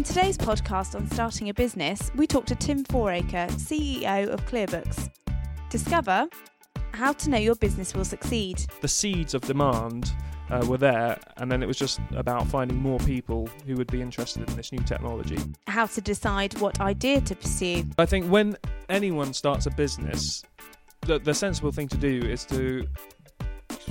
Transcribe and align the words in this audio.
In 0.00 0.04
today's 0.04 0.38
podcast 0.38 0.94
on 0.94 1.06
starting 1.10 1.50
a 1.50 1.52
business, 1.52 2.10
we 2.16 2.26
talk 2.26 2.46
to 2.46 2.54
Tim 2.54 2.84
Fouracre, 2.84 3.48
CEO 3.48 4.30
of 4.30 4.40
Clearbooks. 4.46 5.10
Discover 5.68 6.26
how 6.92 7.12
to 7.12 7.28
know 7.28 7.36
your 7.36 7.54
business 7.54 7.92
will 7.92 8.06
succeed. 8.06 8.64
The 8.80 8.88
seeds 8.88 9.34
of 9.34 9.42
demand 9.42 10.10
uh, 10.48 10.64
were 10.66 10.78
there, 10.78 11.18
and 11.36 11.52
then 11.52 11.62
it 11.62 11.66
was 11.66 11.76
just 11.76 12.00
about 12.16 12.46
finding 12.46 12.78
more 12.78 12.98
people 13.00 13.46
who 13.66 13.74
would 13.74 13.92
be 13.92 14.00
interested 14.00 14.48
in 14.48 14.56
this 14.56 14.72
new 14.72 14.82
technology. 14.84 15.36
How 15.66 15.84
to 15.84 16.00
decide 16.00 16.58
what 16.60 16.80
idea 16.80 17.20
to 17.20 17.36
pursue. 17.36 17.84
I 17.98 18.06
think 18.06 18.24
when 18.24 18.56
anyone 18.88 19.34
starts 19.34 19.66
a 19.66 19.70
business, 19.72 20.42
the, 21.02 21.18
the 21.18 21.34
sensible 21.34 21.72
thing 21.72 21.88
to 21.88 21.98
do 21.98 22.22
is 22.26 22.46
to 22.46 22.88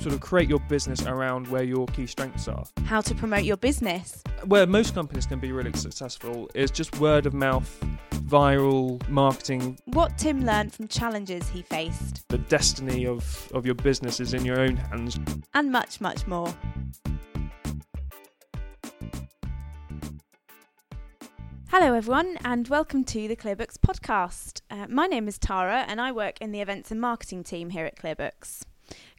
sort 0.00 0.14
of 0.14 0.20
create 0.20 0.48
your 0.48 0.60
business 0.60 1.04
around 1.06 1.46
where 1.48 1.62
your 1.62 1.86
key 1.88 2.06
strengths 2.06 2.48
are. 2.48 2.64
How 2.84 3.02
to 3.02 3.14
promote 3.14 3.44
your 3.44 3.58
business. 3.58 4.22
Where 4.46 4.66
most 4.66 4.94
companies 4.94 5.26
can 5.26 5.40
be 5.40 5.52
really 5.52 5.72
successful 5.74 6.50
is 6.54 6.70
just 6.70 6.98
word 6.98 7.26
of 7.26 7.34
mouth, 7.34 7.78
viral 8.10 9.06
marketing. 9.10 9.78
What 9.84 10.16
Tim 10.16 10.46
learned 10.46 10.72
from 10.72 10.88
challenges 10.88 11.48
he 11.50 11.62
faced. 11.62 12.26
The 12.28 12.38
destiny 12.38 13.06
of, 13.06 13.50
of 13.52 13.66
your 13.66 13.74
business 13.74 14.20
is 14.20 14.32
in 14.32 14.44
your 14.44 14.58
own 14.58 14.76
hands. 14.76 15.18
And 15.52 15.70
much, 15.70 16.00
much 16.00 16.26
more. 16.26 16.52
Hello, 21.68 21.94
everyone, 21.94 22.36
and 22.44 22.66
welcome 22.68 23.04
to 23.04 23.28
the 23.28 23.36
Clearbooks 23.36 23.76
podcast. 23.78 24.60
Uh, 24.70 24.86
my 24.88 25.06
name 25.06 25.28
is 25.28 25.38
Tara, 25.38 25.84
and 25.86 26.00
I 26.00 26.10
work 26.10 26.40
in 26.40 26.50
the 26.50 26.60
events 26.60 26.90
and 26.90 27.00
marketing 27.00 27.44
team 27.44 27.70
here 27.70 27.84
at 27.84 27.96
Clearbooks. 27.96 28.62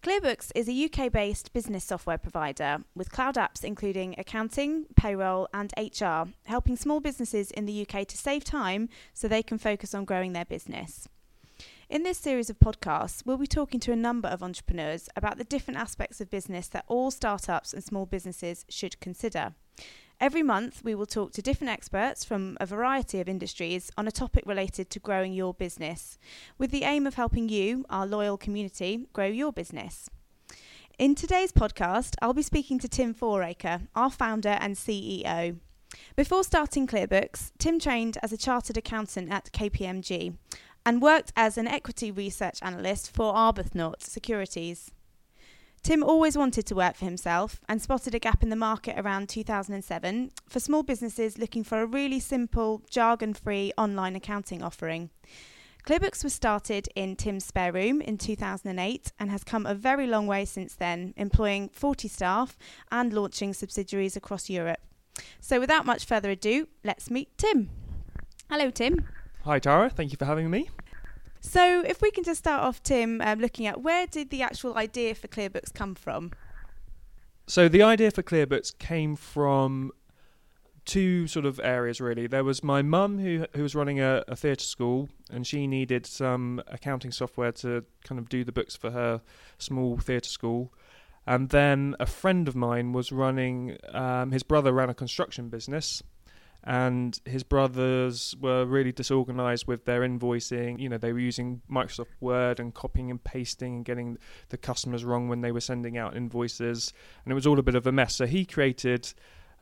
Clearbooks 0.03 0.51
is 0.55 0.67
a 0.67 0.85
UK 0.85 1.11
based 1.11 1.53
business 1.53 1.83
software 1.83 2.17
provider 2.17 2.79
with 2.95 3.11
cloud 3.11 3.35
apps 3.35 3.63
including 3.63 4.15
accounting, 4.17 4.87
payroll, 4.95 5.47
and 5.53 5.71
HR, 5.77 6.31
helping 6.47 6.75
small 6.75 6.99
businesses 6.99 7.51
in 7.51 7.67
the 7.67 7.85
UK 7.85 8.07
to 8.07 8.17
save 8.17 8.43
time 8.43 8.89
so 9.13 9.27
they 9.27 9.43
can 9.43 9.59
focus 9.59 9.93
on 9.93 10.05
growing 10.05 10.33
their 10.33 10.45
business. 10.45 11.07
In 11.87 12.01
this 12.01 12.17
series 12.17 12.49
of 12.49 12.57
podcasts, 12.57 13.23
we'll 13.27 13.37
be 13.37 13.45
talking 13.45 13.79
to 13.81 13.91
a 13.91 13.95
number 13.95 14.27
of 14.27 14.41
entrepreneurs 14.41 15.07
about 15.15 15.37
the 15.37 15.43
different 15.43 15.79
aspects 15.79 16.19
of 16.19 16.31
business 16.31 16.67
that 16.69 16.85
all 16.87 17.11
startups 17.11 17.71
and 17.71 17.83
small 17.83 18.07
businesses 18.07 18.65
should 18.69 18.99
consider. 19.01 19.53
Every 20.21 20.43
month, 20.43 20.83
we 20.83 20.93
will 20.93 21.07
talk 21.07 21.31
to 21.31 21.41
different 21.41 21.73
experts 21.73 22.23
from 22.23 22.55
a 22.59 22.65
variety 22.67 23.19
of 23.19 23.27
industries 23.27 23.89
on 23.97 24.07
a 24.07 24.11
topic 24.11 24.43
related 24.45 24.91
to 24.91 24.99
growing 24.99 25.33
your 25.33 25.51
business, 25.51 26.19
with 26.59 26.69
the 26.69 26.83
aim 26.83 27.07
of 27.07 27.15
helping 27.15 27.49
you, 27.49 27.85
our 27.89 28.05
loyal 28.05 28.37
community, 28.37 29.07
grow 29.13 29.25
your 29.25 29.51
business. 29.51 30.11
In 30.99 31.15
today's 31.15 31.51
podcast, 31.51 32.13
I'll 32.21 32.35
be 32.35 32.43
speaking 32.43 32.77
to 32.77 32.87
Tim 32.87 33.15
Fouracre, 33.15 33.87
our 33.95 34.11
founder 34.11 34.59
and 34.61 34.75
CEO. 34.75 35.57
Before 36.15 36.43
starting 36.43 36.85
Clearbooks, 36.85 37.51
Tim 37.57 37.79
trained 37.79 38.19
as 38.21 38.31
a 38.31 38.37
chartered 38.37 38.77
accountant 38.77 39.31
at 39.31 39.51
KPMG 39.51 40.35
and 40.85 41.01
worked 41.01 41.33
as 41.35 41.57
an 41.57 41.67
equity 41.67 42.11
research 42.11 42.59
analyst 42.61 43.11
for 43.11 43.33
Arbuthnot 43.33 44.03
Securities. 44.03 44.91
Tim 45.83 46.03
always 46.03 46.37
wanted 46.37 46.67
to 46.67 46.75
work 46.75 46.95
for 46.95 47.05
himself 47.05 47.59
and 47.67 47.81
spotted 47.81 48.13
a 48.13 48.19
gap 48.19 48.43
in 48.43 48.49
the 48.49 48.55
market 48.55 48.99
around 48.99 49.29
2007 49.29 50.31
for 50.47 50.59
small 50.59 50.83
businesses 50.83 51.39
looking 51.39 51.63
for 51.63 51.81
a 51.81 51.87
really 51.87 52.19
simple, 52.19 52.83
jargon 52.87 53.33
free 53.33 53.73
online 53.79 54.15
accounting 54.15 54.61
offering. 54.61 55.09
Clearbooks 55.83 56.23
was 56.23 56.33
started 56.33 56.87
in 56.95 57.15
Tim's 57.15 57.45
spare 57.45 57.71
room 57.71 57.99
in 57.99 58.19
2008 58.19 59.11
and 59.19 59.31
has 59.31 59.43
come 59.43 59.65
a 59.65 59.73
very 59.73 60.05
long 60.05 60.27
way 60.27 60.45
since 60.45 60.75
then, 60.75 61.15
employing 61.17 61.69
40 61.69 62.07
staff 62.07 62.59
and 62.91 63.11
launching 63.11 63.51
subsidiaries 63.51 64.15
across 64.15 64.51
Europe. 64.51 64.79
So, 65.39 65.59
without 65.59 65.87
much 65.87 66.05
further 66.05 66.29
ado, 66.29 66.67
let's 66.83 67.09
meet 67.09 67.35
Tim. 67.39 67.71
Hello, 68.51 68.69
Tim. 68.69 69.07
Hi, 69.45 69.57
Tara. 69.57 69.89
Thank 69.89 70.11
you 70.11 70.17
for 70.17 70.25
having 70.25 70.51
me. 70.51 70.69
So, 71.41 71.81
if 71.81 72.01
we 72.01 72.11
can 72.11 72.23
just 72.23 72.39
start 72.39 72.61
off, 72.61 72.83
Tim, 72.83 73.19
um, 73.19 73.39
looking 73.39 73.65
at 73.65 73.81
where 73.81 74.05
did 74.05 74.29
the 74.29 74.43
actual 74.43 74.77
idea 74.77 75.15
for 75.15 75.27
Clearbooks 75.27 75.73
come 75.73 75.95
from? 75.95 76.31
So, 77.47 77.67
the 77.67 77.81
idea 77.81 78.11
for 78.11 78.21
Clearbooks 78.21 78.77
came 78.77 79.15
from 79.15 79.91
two 80.85 81.27
sort 81.27 81.45
of 81.45 81.59
areas 81.63 82.01
really. 82.01 82.27
There 82.27 82.43
was 82.43 82.63
my 82.63 82.81
mum 82.81 83.19
who 83.19 83.45
who 83.55 83.63
was 83.63 83.75
running 83.75 83.99
a, 83.99 84.23
a 84.27 84.35
theatre 84.35 84.63
school, 84.63 85.09
and 85.31 85.45
she 85.45 85.65
needed 85.65 86.05
some 86.05 86.61
accounting 86.67 87.11
software 87.11 87.51
to 87.53 87.85
kind 88.03 88.19
of 88.19 88.29
do 88.29 88.43
the 88.43 88.51
books 88.51 88.75
for 88.75 88.91
her 88.91 89.21
small 89.57 89.97
theatre 89.97 90.29
school. 90.29 90.71
And 91.25 91.49
then 91.49 91.95
a 91.99 92.05
friend 92.05 92.47
of 92.47 92.55
mine 92.55 92.93
was 92.93 93.11
running. 93.11 93.77
Um, 93.93 94.31
his 94.31 94.43
brother 94.43 94.71
ran 94.71 94.89
a 94.89 94.93
construction 94.93 95.49
business, 95.49 96.01
and 96.63 97.19
his 97.25 97.43
brothers 97.43 98.35
were 98.39 98.65
really 98.65 98.91
disorganized 98.91 99.67
with 99.67 99.85
their 99.85 100.01
invoicing. 100.01 100.79
You 100.79 100.89
know, 100.89 100.97
they 100.97 101.11
were 101.11 101.19
using 101.19 101.61
Microsoft 101.69 102.13
Word 102.19 102.59
and 102.59 102.73
copying 102.73 103.09
and 103.09 103.23
pasting 103.23 103.77
and 103.77 103.85
getting 103.85 104.17
the 104.49 104.57
customers 104.57 105.03
wrong 105.03 105.27
when 105.27 105.41
they 105.41 105.51
were 105.51 105.61
sending 105.61 105.97
out 105.97 106.15
invoices, 106.15 106.93
and 107.25 107.31
it 107.31 107.35
was 107.35 107.47
all 107.47 107.59
a 107.59 107.63
bit 107.63 107.75
of 107.75 107.87
a 107.87 107.91
mess. 107.91 108.15
So 108.15 108.25
he 108.25 108.45
created 108.45 109.11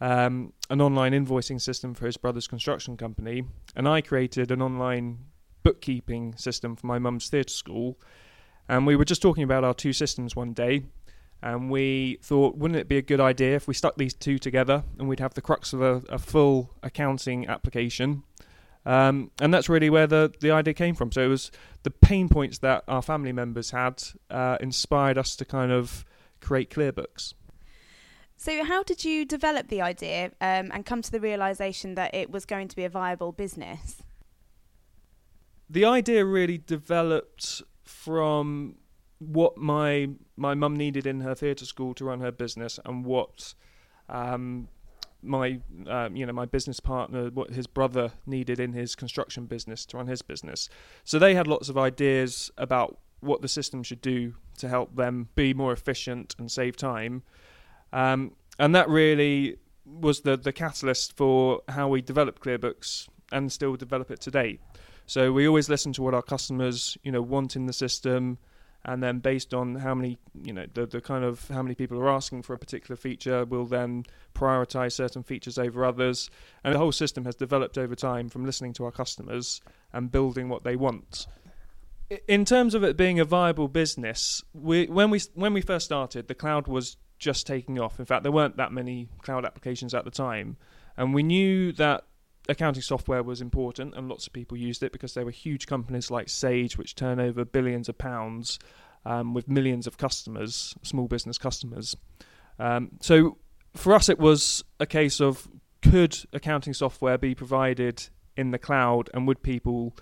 um, 0.01 0.53
an 0.69 0.81
online 0.81 1.13
invoicing 1.13 1.61
system 1.61 1.93
for 1.93 2.05
his 2.05 2.17
brother's 2.17 2.47
construction 2.47 2.97
company, 2.97 3.43
and 3.75 3.87
I 3.87 4.01
created 4.01 4.51
an 4.51 4.61
online 4.61 5.19
bookkeeping 5.63 6.35
system 6.35 6.75
for 6.75 6.87
my 6.87 6.99
mum's 6.99 7.29
theatre 7.29 7.53
school. 7.53 7.97
And 8.67 8.85
we 8.85 8.95
were 8.95 9.05
just 9.05 9.21
talking 9.21 9.43
about 9.43 9.63
our 9.63 9.73
two 9.73 9.93
systems 9.93 10.35
one 10.35 10.53
day, 10.53 10.83
and 11.41 11.69
we 11.69 12.19
thought, 12.21 12.57
wouldn't 12.57 12.79
it 12.79 12.87
be 12.87 12.97
a 12.97 13.01
good 13.01 13.21
idea 13.21 13.55
if 13.55 13.67
we 13.67 13.73
stuck 13.73 13.95
these 13.97 14.13
two 14.13 14.37
together 14.37 14.83
and 14.97 15.07
we'd 15.07 15.19
have 15.19 15.33
the 15.33 15.41
crux 15.41 15.73
of 15.73 15.81
a, 15.81 16.01
a 16.09 16.19
full 16.19 16.71
accounting 16.83 17.47
application? 17.47 18.23
Um, 18.85 19.31
and 19.41 19.53
that's 19.53 19.69
really 19.69 19.89
where 19.89 20.07
the, 20.07 20.33
the 20.39 20.51
idea 20.51 20.73
came 20.73 20.95
from. 20.95 21.11
So 21.11 21.21
it 21.21 21.27
was 21.27 21.51
the 21.83 21.91
pain 21.91 22.27
points 22.29 22.59
that 22.59 22.83
our 22.87 23.01
family 23.01 23.31
members 23.31 23.71
had 23.71 24.03
uh, 24.29 24.57
inspired 24.59 25.17
us 25.17 25.35
to 25.37 25.45
kind 25.45 25.71
of 25.71 26.05
create 26.41 26.69
Clearbooks. 26.69 27.33
So, 28.37 28.63
how 28.63 28.83
did 28.83 29.03
you 29.03 29.25
develop 29.25 29.67
the 29.67 29.81
idea 29.81 30.27
um, 30.39 30.71
and 30.73 30.85
come 30.85 31.01
to 31.01 31.11
the 31.11 31.19
realization 31.19 31.95
that 31.95 32.15
it 32.15 32.31
was 32.31 32.45
going 32.45 32.69
to 32.69 32.75
be 32.75 32.85
a 32.85 32.89
viable 32.89 33.33
business? 33.33 34.01
The 35.69 35.83
idea 35.83 36.23
really 36.23 36.57
developed 36.57 37.61
from 37.83 38.75
what 39.19 39.57
my 39.57 40.09
my 40.37 40.55
mum 40.55 40.75
needed 40.75 41.05
in 41.05 41.21
her 41.21 41.35
theatre 41.35 41.65
school 41.65 41.93
to 41.95 42.05
run 42.05 42.21
her 42.21 42.31
business, 42.31 42.79
and 42.85 43.05
what 43.05 43.53
um, 44.07 44.67
my 45.21 45.59
um, 45.87 46.15
you 46.15 46.25
know 46.25 46.33
my 46.33 46.45
business 46.45 46.79
partner, 46.79 47.29
what 47.29 47.51
his 47.51 47.67
brother 47.67 48.11
needed 48.25 48.59
in 48.59 48.73
his 48.73 48.95
construction 48.95 49.45
business 49.45 49.85
to 49.87 49.97
run 49.97 50.07
his 50.07 50.21
business. 50.21 50.69
So 51.03 51.19
they 51.19 51.35
had 51.35 51.47
lots 51.47 51.69
of 51.69 51.77
ideas 51.77 52.49
about 52.57 52.97
what 53.19 53.41
the 53.41 53.49
system 53.49 53.83
should 53.83 54.01
do 54.01 54.35
to 54.57 54.69
help 54.69 54.95
them 54.95 55.27
be 55.35 55.53
more 55.53 55.73
efficient 55.73 56.35
and 56.39 56.49
save 56.49 56.77
time, 56.77 57.23
um, 57.91 58.33
and 58.57 58.73
that 58.73 58.89
really 58.89 59.57
was 59.85 60.21
the 60.21 60.37
the 60.37 60.53
catalyst 60.53 61.17
for 61.17 61.61
how 61.67 61.89
we 61.89 62.01
developed 62.01 62.41
Clearbooks 62.41 63.09
and 63.31 63.51
still 63.51 63.75
develop 63.75 64.09
it 64.09 64.21
today. 64.21 64.59
So 65.05 65.33
we 65.33 65.47
always 65.47 65.69
listen 65.69 65.91
to 65.93 66.01
what 66.03 66.13
our 66.13 66.21
customers 66.21 66.97
you 67.03 67.11
know 67.11 67.21
want 67.21 67.57
in 67.57 67.65
the 67.65 67.73
system 67.73 68.37
and 68.85 69.03
then 69.03 69.19
based 69.19 69.53
on 69.53 69.75
how 69.75 69.93
many 69.93 70.17
you 70.41 70.53
know 70.53 70.65
the, 70.73 70.85
the 70.85 71.01
kind 71.01 71.23
of 71.23 71.47
how 71.49 71.61
many 71.61 71.75
people 71.75 71.99
are 71.99 72.09
asking 72.09 72.41
for 72.41 72.53
a 72.53 72.57
particular 72.57 72.95
feature 72.95 73.45
we'll 73.45 73.65
then 73.65 74.05
prioritize 74.33 74.93
certain 74.93 75.23
features 75.23 75.57
over 75.57 75.85
others. 75.85 76.29
And 76.63 76.73
the 76.73 76.79
whole 76.79 76.91
system 76.91 77.25
has 77.25 77.35
developed 77.35 77.77
over 77.77 77.95
time 77.95 78.29
from 78.29 78.45
listening 78.45 78.73
to 78.73 78.85
our 78.85 78.91
customers 78.91 79.61
and 79.91 80.11
building 80.11 80.49
what 80.49 80.63
they 80.63 80.75
want. 80.75 81.27
In 82.27 82.45
terms 82.45 82.73
of 82.73 82.83
it 82.83 82.97
being 82.97 83.19
a 83.19 83.25
viable 83.25 83.67
business 83.67 84.43
we 84.53 84.85
when 84.87 85.09
we 85.09 85.21
when 85.33 85.53
we 85.53 85.61
first 85.61 85.85
started 85.85 86.27
the 86.27 86.35
cloud 86.35 86.67
was 86.67 86.97
just 87.17 87.45
taking 87.45 87.79
off. 87.79 87.99
In 87.99 88.05
fact 88.05 88.23
there 88.23 88.31
weren't 88.31 88.57
that 88.57 88.71
many 88.71 89.09
cloud 89.21 89.45
applications 89.45 89.93
at 89.93 90.05
the 90.05 90.11
time. 90.11 90.57
And 90.95 91.13
we 91.13 91.23
knew 91.23 91.71
that 91.73 92.05
accounting 92.49 92.81
software 92.81 93.23
was 93.23 93.41
important 93.41 93.95
and 93.95 94.09
lots 94.09 94.27
of 94.27 94.33
people 94.33 94.57
used 94.57 94.83
it 94.83 94.91
because 94.91 95.13
there 95.13 95.25
were 95.25 95.31
huge 95.31 95.67
companies 95.67 96.09
like 96.09 96.29
Sage 96.29 96.77
which 96.77 96.95
turn 96.95 97.19
over 97.19 97.45
billions 97.45 97.87
of 97.87 97.97
pounds 97.97 98.59
um, 99.05 99.33
with 99.33 99.47
millions 99.47 99.87
of 99.87 99.97
customers, 99.97 100.75
small 100.81 101.07
business 101.07 101.37
customers. 101.37 101.95
Um, 102.57 102.91
so 103.01 103.37
for 103.75 103.93
us, 103.93 104.09
it 104.09 104.19
was 104.19 104.63
a 104.79 104.85
case 104.85 105.21
of 105.21 105.47
could 105.81 106.17
accounting 106.33 106.73
software 106.73 107.17
be 107.17 107.33
provided 107.33 108.09
in 108.35 108.51
the 108.51 108.57
cloud 108.57 109.09
and 109.13 109.27
would 109.27 109.41
people 109.43 109.95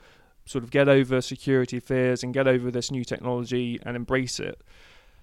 sort 0.45 0.63
of 0.63 0.71
get 0.71 0.87
over 0.87 1.21
security 1.21 1.79
fears 1.79 2.23
and 2.23 2.33
get 2.33 2.47
over 2.47 2.71
this 2.71 2.89
new 2.89 3.03
technology 3.03 3.79
and 3.83 3.95
embrace 3.95 4.39
it? 4.39 4.61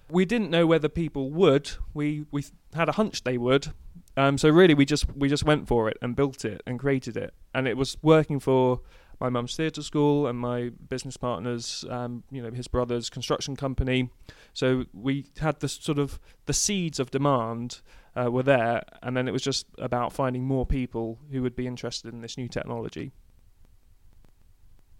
We 0.09 0.25
didn't 0.25 0.51
know 0.51 0.67
whether 0.67 0.87
people 0.87 1.31
would. 1.31 1.71
We 1.93 2.25
we 2.31 2.45
had 2.75 2.89
a 2.89 2.93
hunch 2.93 3.23
they 3.23 3.39
would, 3.39 3.73
um, 4.17 4.37
so 4.37 4.49
really, 4.49 4.73
we 4.73 4.85
just 4.85 5.05
we 5.15 5.27
just 5.27 5.43
went 5.43 5.67
for 5.67 5.89
it 5.89 5.97
and 6.01 6.15
built 6.15 6.45
it 6.45 6.61
and 6.65 6.79
created 6.79 7.17
it, 7.17 7.33
and 7.53 7.67
it 7.67 7.77
was 7.77 7.97
working 8.01 8.39
for 8.39 8.81
my 9.19 9.29
mum's 9.29 9.55
theatre 9.55 9.81
school 9.81 10.27
and 10.27 10.37
my 10.37 10.69
business 10.89 11.17
partner's, 11.17 11.85
um, 11.89 12.23
you 12.31 12.41
know, 12.41 12.51
his 12.51 12.67
brother's 12.67 13.09
construction 13.09 13.55
company. 13.55 14.09
So 14.53 14.85
we 14.93 15.27
had 15.39 15.59
the 15.59 15.69
sort 15.69 15.99
of 15.99 16.19
the 16.45 16.53
seeds 16.53 16.99
of 16.99 17.11
demand 17.11 17.81
uh, 18.15 18.31
were 18.31 18.43
there, 18.43 18.83
and 19.01 19.15
then 19.15 19.27
it 19.27 19.31
was 19.31 19.41
just 19.41 19.67
about 19.77 20.13
finding 20.13 20.45
more 20.45 20.65
people 20.65 21.19
who 21.31 21.41
would 21.41 21.55
be 21.55 21.67
interested 21.67 22.13
in 22.13 22.21
this 22.21 22.37
new 22.37 22.47
technology. 22.47 23.11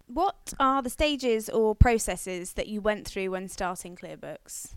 What 0.06 0.54
are 0.60 0.82
the 0.82 0.90
stages 0.90 1.48
or 1.48 1.74
processes 1.74 2.52
that 2.52 2.68
you 2.68 2.80
went 2.80 3.08
through 3.08 3.30
when 3.30 3.48
starting 3.48 3.96
ClearBooks? 3.96 4.74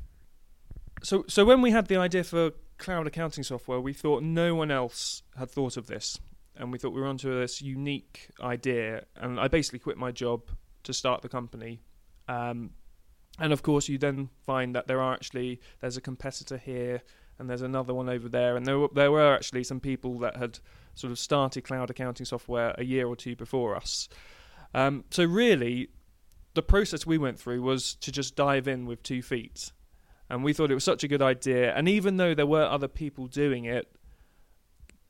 So, 1.03 1.23
so 1.27 1.45
when 1.45 1.61
we 1.61 1.71
had 1.71 1.87
the 1.87 1.97
idea 1.97 2.23
for 2.23 2.51
cloud 2.79 3.05
accounting 3.05 3.43
software, 3.43 3.79
we 3.79 3.93
thought 3.93 4.23
no 4.23 4.55
one 4.55 4.71
else 4.71 5.21
had 5.37 5.51
thought 5.51 5.77
of 5.77 5.87
this, 5.87 6.19
and 6.55 6.71
we 6.71 6.79
thought 6.79 6.93
we 6.93 7.01
were 7.01 7.07
onto 7.07 7.39
this 7.39 7.61
unique 7.61 8.29
idea. 8.41 9.05
And 9.15 9.39
I 9.39 9.47
basically 9.47 9.79
quit 9.79 9.97
my 9.97 10.11
job 10.11 10.49
to 10.83 10.93
start 10.93 11.21
the 11.21 11.29
company. 11.29 11.81
Um, 12.27 12.71
and 13.37 13.53
of 13.53 13.61
course, 13.61 13.87
you 13.87 13.97
then 13.97 14.29
find 14.45 14.75
that 14.75 14.87
there 14.87 15.01
are 15.01 15.13
actually 15.13 15.61
there's 15.81 15.97
a 15.97 16.01
competitor 16.01 16.57
here, 16.57 17.03
and 17.37 17.49
there's 17.49 17.61
another 17.61 17.93
one 17.93 18.09
over 18.09 18.27
there, 18.27 18.57
and 18.57 18.65
there 18.65 18.79
were, 18.79 18.89
there 18.93 19.11
were 19.11 19.33
actually 19.35 19.63
some 19.63 19.79
people 19.79 20.17
that 20.19 20.37
had 20.37 20.59
sort 20.95 21.11
of 21.11 21.19
started 21.19 21.63
cloud 21.63 21.89
accounting 21.89 22.25
software 22.25 22.73
a 22.77 22.83
year 22.83 23.07
or 23.07 23.15
two 23.15 23.35
before 23.35 23.75
us. 23.75 24.09
Um, 24.73 25.05
so 25.09 25.23
really, 25.23 25.89
the 26.53 26.61
process 26.61 27.05
we 27.05 27.17
went 27.17 27.39
through 27.39 27.61
was 27.61 27.95
to 27.95 28.11
just 28.11 28.35
dive 28.35 28.67
in 28.67 28.85
with 28.85 29.03
two 29.03 29.21
feet 29.21 29.71
and 30.29 30.43
we 30.43 30.53
thought 30.53 30.71
it 30.71 30.75
was 30.75 30.83
such 30.83 31.03
a 31.03 31.07
good 31.07 31.21
idea. 31.21 31.73
And 31.73 31.89
even 31.89 32.17
though 32.17 32.33
there 32.33 32.45
were 32.45 32.63
other 32.63 32.87
people 32.87 33.27
doing 33.27 33.65
it, 33.65 33.91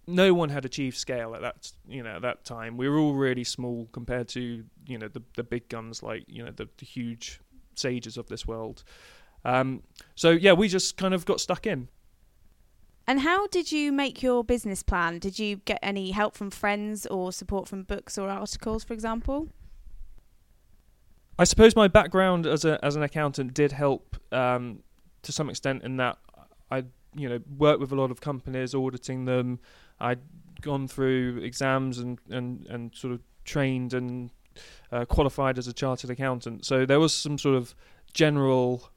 no 0.08 0.34
one 0.34 0.50
had 0.50 0.66
achieved 0.66 0.98
scale 0.98 1.36
at 1.36 1.42
that 1.42 1.72
you 1.88 2.02
know 2.02 2.16
at 2.16 2.22
that 2.24 2.44
time. 2.44 2.78
We 2.78 2.90
were 2.90 2.98
all 2.98 3.14
really 3.14 3.44
small 3.44 3.88
compared 3.92 4.28
to 4.30 4.64
you 4.86 4.98
know 4.98 5.08
the 5.08 5.22
the 5.36 5.44
big 5.44 5.70
guns 5.70 6.02
like 6.02 6.24
you 6.28 6.44
know 6.44 6.52
the, 6.52 6.68
the 6.78 6.86
huge 6.86 7.40
sages 7.76 8.18
of 8.18 8.28
this 8.28 8.48
world. 8.48 8.84
Um, 9.46 9.84
so 10.16 10.32
yeah, 10.32 10.54
we 10.54 10.68
just 10.68 10.98
kind 10.98 11.14
of 11.14 11.26
got 11.26 11.40
stuck 11.40 11.66
in. 11.66 11.88
And 13.08 13.22
how 13.22 13.48
did 13.48 13.72
you 13.72 13.92
make 13.92 14.22
your 14.22 14.44
business 14.44 14.84
plan? 14.84 15.18
Did 15.18 15.40
you 15.40 15.58
get 15.58 15.80
any 15.82 16.12
help 16.12 16.36
from 16.36 16.52
friends 16.52 17.08
or 17.08 17.32
support 17.32 17.68
from 17.68 17.84
books 17.84 18.18
or 18.18 18.30
articles, 18.30 18.84
for 18.84 18.94
example? 18.94 19.50
I 21.40 21.46
suppose 21.46 21.76
my 21.76 21.88
background 21.88 22.46
as 22.46 22.66
a 22.66 22.84
as 22.84 22.96
an 22.96 23.04
accountant 23.04 23.54
did 23.54 23.72
help 23.72 24.18
um, 24.32 24.84
to 25.24 25.32
some 25.32 25.50
extent 25.50 25.84
in 25.84 25.98
that 25.98 26.18
I 26.72 26.86
you 27.16 27.30
know 27.30 27.40
worked 27.58 27.80
with 27.80 27.92
a 27.92 27.96
lot 27.96 28.12
of 28.12 28.22
companies 28.22 28.74
auditing 28.74 29.26
them. 29.26 29.60
I'd 30.00 30.20
gone 30.62 30.88
through 30.88 31.40
exams 31.44 32.00
and 32.00 32.20
and 32.30 32.66
and 32.68 32.96
sort 32.96 33.14
of 33.14 33.22
trained 33.46 33.94
and 33.94 34.32
uh, 34.92 35.06
qualified 35.06 35.58
as 35.58 35.68
a 35.68 35.74
chartered 35.74 36.10
accountant. 36.10 36.66
So 36.66 36.86
there 36.86 37.00
was 37.00 37.14
some 37.14 37.38
sort 37.38 37.56
of 37.56 37.76
general 38.14 38.90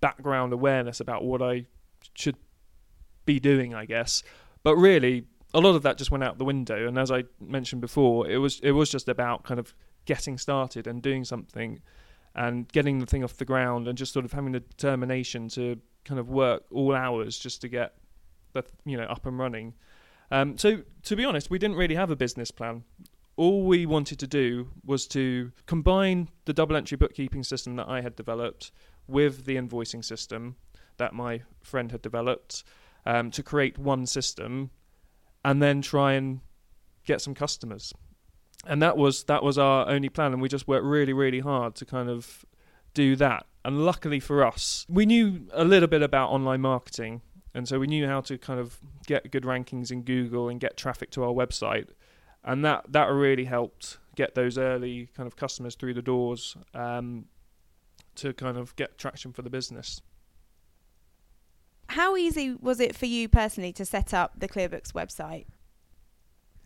background 0.00 0.52
awareness 0.52 1.00
about 1.00 1.24
what 1.24 1.42
I 1.42 1.66
should 2.14 2.36
be 3.24 3.38
doing, 3.40 3.74
I 3.74 3.84
guess. 3.84 4.22
But 4.62 4.76
really, 4.76 5.26
a 5.54 5.60
lot 5.60 5.74
of 5.74 5.82
that 5.82 5.98
just 5.98 6.10
went 6.10 6.24
out 6.24 6.38
the 6.38 6.44
window. 6.44 6.86
And 6.86 6.98
as 6.98 7.10
I 7.10 7.24
mentioned 7.40 7.80
before, 7.80 8.28
it 8.28 8.38
was 8.38 8.60
it 8.60 8.72
was 8.72 8.90
just 8.90 9.08
about 9.08 9.44
kind 9.44 9.60
of 9.60 9.74
getting 10.04 10.38
started 10.38 10.86
and 10.86 11.02
doing 11.02 11.24
something 11.24 11.80
and 12.34 12.68
getting 12.68 12.98
the 12.98 13.06
thing 13.06 13.22
off 13.22 13.36
the 13.36 13.44
ground 13.44 13.88
and 13.88 13.96
just 13.96 14.12
sort 14.12 14.24
of 14.24 14.32
having 14.32 14.52
the 14.52 14.60
determination 14.60 15.48
to 15.48 15.78
kind 16.04 16.18
of 16.18 16.28
work 16.30 16.64
all 16.70 16.94
hours 16.94 17.38
just 17.38 17.60
to 17.60 17.68
get 17.68 17.94
the 18.52 18.64
you 18.84 18.96
know 18.96 19.04
up 19.04 19.26
and 19.26 19.38
running. 19.38 19.74
Um, 20.30 20.56
so 20.56 20.82
to 21.02 21.16
be 21.16 21.24
honest, 21.24 21.50
we 21.50 21.58
didn't 21.58 21.76
really 21.76 21.94
have 21.94 22.10
a 22.10 22.16
business 22.16 22.50
plan. 22.50 22.84
All 23.36 23.64
we 23.64 23.86
wanted 23.86 24.18
to 24.20 24.26
do 24.26 24.68
was 24.84 25.06
to 25.08 25.52
combine 25.66 26.28
the 26.44 26.52
double 26.52 26.76
entry 26.76 26.96
bookkeeping 26.96 27.42
system 27.42 27.76
that 27.76 27.88
I 27.88 28.00
had 28.00 28.16
developed 28.16 28.72
with 29.06 29.44
the 29.44 29.56
invoicing 29.56 30.04
system 30.04 30.56
that 30.98 31.14
my 31.14 31.42
friend 31.62 31.90
had 31.90 32.02
developed 32.02 32.64
um, 33.04 33.30
to 33.30 33.42
create 33.42 33.78
one 33.78 34.06
system, 34.06 34.70
and 35.44 35.60
then 35.60 35.82
try 35.82 36.12
and 36.12 36.40
get 37.04 37.20
some 37.20 37.34
customers 37.34 37.92
and 38.64 38.82
that 38.82 38.96
was 38.96 39.24
that 39.24 39.42
was 39.42 39.58
our 39.58 39.88
only 39.88 40.08
plan, 40.08 40.32
and 40.32 40.42
we 40.42 40.48
just 40.48 40.68
worked 40.68 40.84
really 40.84 41.12
really 41.12 41.40
hard 41.40 41.74
to 41.76 41.84
kind 41.84 42.08
of 42.08 42.44
do 42.94 43.16
that. 43.16 43.46
And 43.64 43.84
luckily 43.84 44.20
for 44.20 44.44
us, 44.44 44.84
we 44.88 45.06
knew 45.06 45.46
a 45.52 45.64
little 45.64 45.88
bit 45.88 46.02
about 46.02 46.30
online 46.30 46.60
marketing, 46.60 47.22
and 47.54 47.68
so 47.68 47.78
we 47.78 47.86
knew 47.86 48.06
how 48.06 48.20
to 48.22 48.38
kind 48.38 48.60
of 48.60 48.78
get 49.06 49.30
good 49.30 49.44
rankings 49.44 49.90
in 49.90 50.02
Google 50.02 50.48
and 50.48 50.60
get 50.60 50.76
traffic 50.76 51.10
to 51.12 51.24
our 51.24 51.32
website, 51.32 51.88
and 52.44 52.64
that 52.64 52.84
that 52.92 53.06
really 53.06 53.44
helped 53.44 53.98
get 54.14 54.34
those 54.34 54.58
early 54.58 55.08
kind 55.16 55.26
of 55.26 55.36
customers 55.36 55.74
through 55.74 55.94
the 55.94 56.02
doors 56.02 56.56
um, 56.74 57.24
to 58.14 58.32
kind 58.32 58.58
of 58.58 58.76
get 58.76 58.98
traction 58.98 59.32
for 59.32 59.42
the 59.42 59.50
business. 59.50 60.02
How 61.88 62.16
easy 62.16 62.54
was 62.60 62.80
it 62.80 62.96
for 62.96 63.06
you 63.06 63.28
personally 63.28 63.72
to 63.74 63.84
set 63.84 64.14
up 64.14 64.32
the 64.38 64.48
ClearBooks 64.48 64.92
website? 64.92 65.46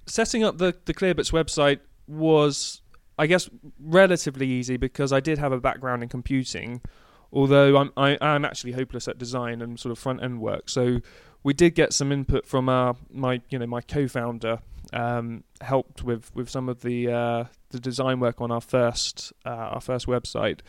Setting 0.07 0.45
up 0.45 0.59
the 0.59 0.75
the 0.85 0.95
ClearBooks 0.95 1.33
website 1.33 1.81
was, 2.07 2.83
I 3.19 3.27
guess, 3.27 3.49
relatively 3.81 4.47
easy 4.49 4.77
because 4.77 5.13
I 5.13 5.21
did 5.21 5.39
have 5.39 5.53
a 5.53 5.61
background 5.61 6.03
in 6.03 6.09
computing. 6.09 6.81
Although 7.33 7.77
I'm 7.77 7.93
I 7.97 8.17
am 8.21 8.45
actually 8.45 8.73
hopeless 8.73 9.09
at 9.09 9.19
design 9.19 9.61
and 9.61 9.79
sort 9.79 9.93
of 9.93 9.99
front 9.99 10.23
end 10.23 10.41
work, 10.41 10.69
so 10.69 11.01
we 11.43 11.53
did 11.53 11.75
get 11.75 11.93
some 11.93 12.13
input 12.13 12.47
from 12.47 12.69
our 12.69 12.97
my 13.11 13.41
you 13.51 13.59
know 13.59 13.67
my 13.67 13.81
co-founder 13.81 14.59
um, 14.93 15.45
helped 15.61 16.03
with 16.03 16.35
with 16.35 16.49
some 16.49 16.69
of 16.69 16.81
the 16.81 17.11
uh, 17.11 17.45
the 17.71 17.81
design 17.81 18.21
work 18.21 18.41
on 18.41 18.51
our 18.51 18.61
first 18.61 19.33
uh, 19.45 19.51
our 19.51 19.81
first 19.81 20.07
website. 20.07 20.61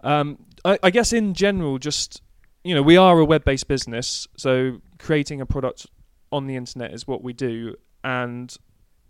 Um, 0.00 0.38
I, 0.64 0.78
I, 0.82 0.90
guess 0.90 1.12
in 1.12 1.34
general, 1.34 1.78
just 1.78 2.22
you 2.62 2.74
know, 2.74 2.82
we 2.82 2.96
are 2.96 3.18
a 3.18 3.24
web-based 3.24 3.66
business, 3.66 4.28
so 4.36 4.80
creating 4.98 5.40
a 5.40 5.46
product 5.46 5.86
on 6.30 6.46
the 6.46 6.54
internet 6.54 6.92
is 6.92 7.06
what 7.06 7.22
we 7.22 7.32
do, 7.32 7.74
and 8.04 8.56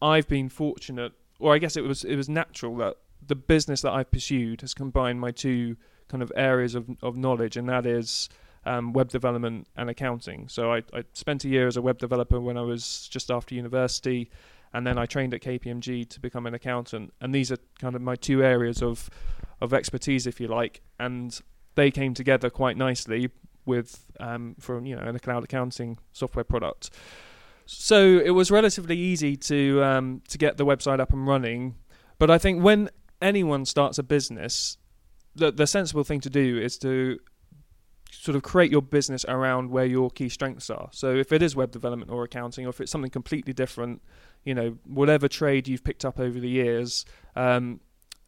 I've 0.01 0.29
been 0.29 0.49
fortunate, 0.49 1.13
or 1.39 1.55
I 1.55 1.59
guess 1.59 1.77
it 1.77 1.85
was 1.85 2.05
it 2.05 2.17
was 2.17 2.29
natural 2.29 2.77
that 2.77 2.97
the 3.27 3.35
business 3.35 3.83
that 3.83 3.93
I've 3.93 4.11
pursued 4.11 4.61
has 4.61 4.75
combined 4.75 5.21
my 5.21 5.31
two 5.31 5.77
kind 6.09 6.23
of 6.23 6.33
areas 6.37 6.75
of 6.75 6.89
of 7.03 7.17
knowledge, 7.17 7.57
and 7.57 7.69
that 7.69 7.87
is 7.87 8.29
um, 8.65 8.93
web 8.93 9.09
development 9.09 9.67
and 9.77 9.89
accounting. 9.89 10.49
So 10.49 10.73
I, 10.73 10.83
I 10.93 11.05
spent 11.15 11.45
a 11.45 11.49
year 11.49 11.67
as 11.67 11.77
a 11.77 11.83
web 11.83 11.99
developer 11.99 12.41
when 12.41 12.57
I 12.57 12.63
was 12.63 13.09
just 13.09 13.31
after 13.31 13.55
university, 13.55 14.31
and 14.73 14.87
then 14.87 14.99
I 14.99 15.07
trained 15.07 15.35
at 15.35 15.41
KPMG 15.41 16.09
to 16.09 16.21
become 16.21 16.47
an 16.47 16.55
accountant. 16.55 17.13
And 17.21 17.35
these 17.35 17.51
are 17.51 17.59
kind 17.79 17.97
of 17.97 18.03
my 18.03 18.17
two 18.17 18.43
areas 18.43 18.83
of 18.83 19.11
of 19.61 19.73
expertise, 19.75 20.27
if 20.27 20.41
you 20.41 20.47
like, 20.47 20.83
and 20.99 21.39
they 21.75 21.91
came 21.91 22.15
together 22.15 22.51
quite 22.51 22.77
nicely 22.77 23.31
with 23.65 24.07
um, 24.21 24.55
from 24.59 24.87
you 24.87 24.97
know 24.97 25.03
in 25.03 25.17
a 25.17 25.21
cloud 25.21 25.45
accounting 25.45 25.99
software 26.13 26.45
product. 26.45 26.91
So 27.71 28.19
it 28.19 28.31
was 28.31 28.51
relatively 28.51 28.97
easy 28.97 29.37
to 29.37 29.85
um, 29.85 30.23
to 30.29 30.39
get 30.39 30.57
the 30.57 30.65
website 30.65 31.01
up 31.01 31.13
and 31.13 31.27
running. 31.27 31.75
But 32.19 32.31
I 32.31 32.39
think 32.39 32.63
when 32.63 32.89
anyone 33.21 33.67
starts 33.67 33.99
a 33.99 34.03
business, 34.03 34.79
the 35.35 35.53
the 35.53 35.67
sensible 35.67 36.03
thing 36.03 36.21
to 36.21 36.31
do 36.31 36.59
is 36.59 36.79
to 36.79 37.19
sort 38.11 38.37
of 38.37 38.43
create 38.43 38.71
your 38.71 38.81
business 38.81 39.27
around 39.29 39.71
where 39.71 39.85
your 39.85 40.09
key 40.09 40.31
strengths 40.31 40.71
are. 40.71 40.89
So 40.93 41.15
if 41.15 41.31
it 41.31 41.43
is 41.43 41.55
web 41.55 41.71
development 41.71 42.11
or 42.11 42.25
accounting, 42.25 42.65
or 42.65 42.71
if 42.71 42.81
it's 42.81 42.91
something 42.91 43.11
completely 43.11 43.53
different, 43.53 44.01
you 44.45 44.55
know, 44.55 44.79
whatever 44.87 45.29
trade 45.29 45.69
you've 45.69 45.85
picked 45.85 46.07
up 46.07 46.19
over 46.19 46.41
the 46.41 46.49
years, 46.49 47.05
um, 47.37 47.81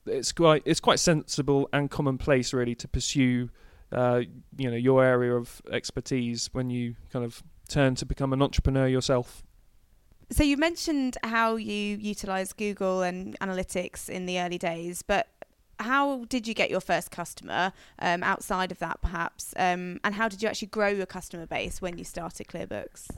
it's 0.04 0.32
quite 0.32 0.62
it's 0.66 0.80
quite 0.80 1.00
sensible 1.00 1.66
and 1.72 1.90
commonplace 1.90 2.52
really 2.52 2.74
to 2.74 2.86
pursue, 2.86 3.48
uh, 3.90 4.20
you 4.58 4.70
know, 4.70 4.76
your 4.76 5.02
area 5.02 5.34
of 5.34 5.62
expertise 5.72 6.50
when 6.52 6.68
you 6.68 6.94
kind 7.10 7.24
of 7.24 7.42
turn 7.70 7.94
to 7.96 8.06
become 8.06 8.32
an 8.32 8.42
entrepreneur 8.42 8.86
yourself? 8.86 9.42
So 10.32 10.44
you 10.44 10.56
mentioned 10.56 11.18
how 11.24 11.56
you 11.56 11.96
utilized 11.96 12.56
Google 12.56 13.02
and 13.02 13.38
analytics 13.40 14.08
in 14.08 14.26
the 14.26 14.38
early 14.38 14.58
days, 14.58 15.02
but 15.02 15.28
how 15.80 16.24
did 16.26 16.46
you 16.46 16.54
get 16.54 16.70
your 16.70 16.80
first 16.80 17.10
customer 17.10 17.72
um, 17.98 18.22
outside 18.22 18.70
of 18.70 18.78
that, 18.78 19.00
perhaps? 19.00 19.54
Um, 19.56 19.98
and 20.04 20.14
how 20.14 20.28
did 20.28 20.42
you 20.42 20.48
actually 20.48 20.68
grow 20.68 20.88
your 20.88 21.06
customer 21.06 21.46
base 21.46 21.82
when 21.82 21.98
you 21.98 22.04
started 22.04 22.46
ClearBooks? 22.46 23.08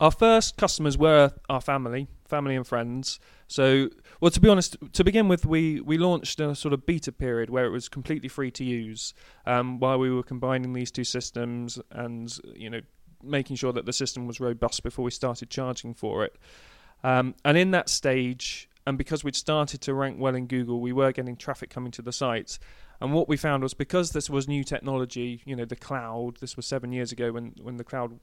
Our 0.00 0.10
first 0.10 0.56
customers 0.56 0.96
were 0.96 1.32
our 1.50 1.60
family, 1.60 2.08
family 2.26 2.56
and 2.56 2.66
friends. 2.66 3.20
So, 3.48 3.90
well, 4.20 4.30
to 4.30 4.40
be 4.40 4.48
honest, 4.48 4.76
to 4.94 5.04
begin 5.04 5.28
with, 5.28 5.44
we, 5.44 5.80
we 5.82 5.98
launched 5.98 6.40
a 6.40 6.54
sort 6.54 6.72
of 6.72 6.86
beta 6.86 7.12
period 7.12 7.50
where 7.50 7.66
it 7.66 7.70
was 7.70 7.90
completely 7.90 8.28
free 8.28 8.50
to 8.52 8.64
use 8.64 9.12
um, 9.44 9.78
while 9.78 9.98
we 9.98 10.10
were 10.10 10.22
combining 10.22 10.72
these 10.72 10.90
two 10.90 11.04
systems 11.04 11.78
and, 11.90 12.34
you 12.54 12.70
know, 12.70 12.80
making 13.22 13.56
sure 13.56 13.72
that 13.72 13.86
the 13.86 13.92
system 13.92 14.26
was 14.26 14.40
robust 14.40 14.82
before 14.82 15.04
we 15.04 15.10
started 15.10 15.50
charging 15.50 15.94
for 15.94 16.24
it. 16.24 16.36
Um, 17.02 17.34
and 17.44 17.56
in 17.56 17.70
that 17.70 17.88
stage, 17.88 18.68
and 18.86 18.98
because 18.98 19.24
we'd 19.24 19.36
started 19.36 19.80
to 19.82 19.94
rank 19.94 20.18
well 20.18 20.34
in 20.34 20.46
Google, 20.46 20.80
we 20.80 20.92
were 20.92 21.12
getting 21.12 21.36
traffic 21.36 21.70
coming 21.70 21.92
to 21.92 22.02
the 22.02 22.12
site. 22.12 22.58
And 23.00 23.12
what 23.14 23.28
we 23.28 23.36
found 23.36 23.62
was 23.62 23.74
because 23.74 24.10
this 24.10 24.28
was 24.28 24.46
new 24.46 24.64
technology, 24.64 25.42
you 25.44 25.56
know, 25.56 25.64
the 25.64 25.76
cloud, 25.76 26.36
this 26.38 26.56
was 26.56 26.66
seven 26.66 26.92
years 26.92 27.12
ago 27.12 27.32
when, 27.32 27.54
when 27.62 27.76
the 27.76 27.84
cloud 27.84 28.18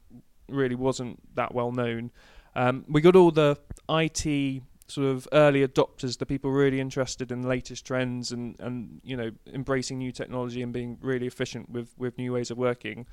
really 0.50 0.76
wasn't 0.76 1.20
that 1.36 1.54
well 1.54 1.72
known. 1.72 2.12
Um, 2.56 2.86
we 2.88 3.02
got 3.02 3.16
all 3.16 3.32
the 3.32 3.58
IT 3.90 4.64
sort 4.88 5.08
of 5.08 5.28
early 5.34 5.68
adopters, 5.68 6.18
the 6.18 6.26
people 6.26 6.52
really 6.52 6.80
interested 6.80 7.32
in 7.32 7.42
the 7.42 7.48
latest 7.48 7.86
trends 7.86 8.32
and, 8.32 8.56
and 8.60 9.02
you 9.04 9.18
know 9.18 9.32
embracing 9.54 9.98
new 9.98 10.12
technology 10.12 10.62
and 10.62 10.72
being 10.72 10.98
really 11.02 11.28
efficient 11.28 11.70
with, 11.70 11.94
with 11.98 12.18
new 12.18 12.34
ways 12.34 12.52
of 12.52 12.58
working. 12.58 13.06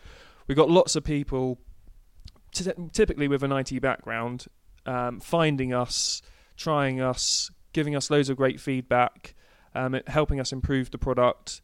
We 0.46 0.54
got 0.54 0.70
lots 0.70 0.94
of 0.96 1.04
people 1.04 1.58
t- 2.54 2.72
typically 2.92 3.28
with 3.28 3.42
an 3.42 3.52
IT 3.52 3.80
background, 3.80 4.46
um, 4.86 5.20
finding 5.20 5.74
us, 5.74 6.22
trying 6.56 7.00
us, 7.00 7.50
giving 7.72 7.94
us 7.94 8.10
loads 8.10 8.28
of 8.28 8.36
great 8.36 8.60
feedback, 8.60 9.34
um, 9.74 10.00
helping 10.06 10.40
us 10.40 10.52
improve 10.52 10.90
the 10.90 10.98
product. 10.98 11.60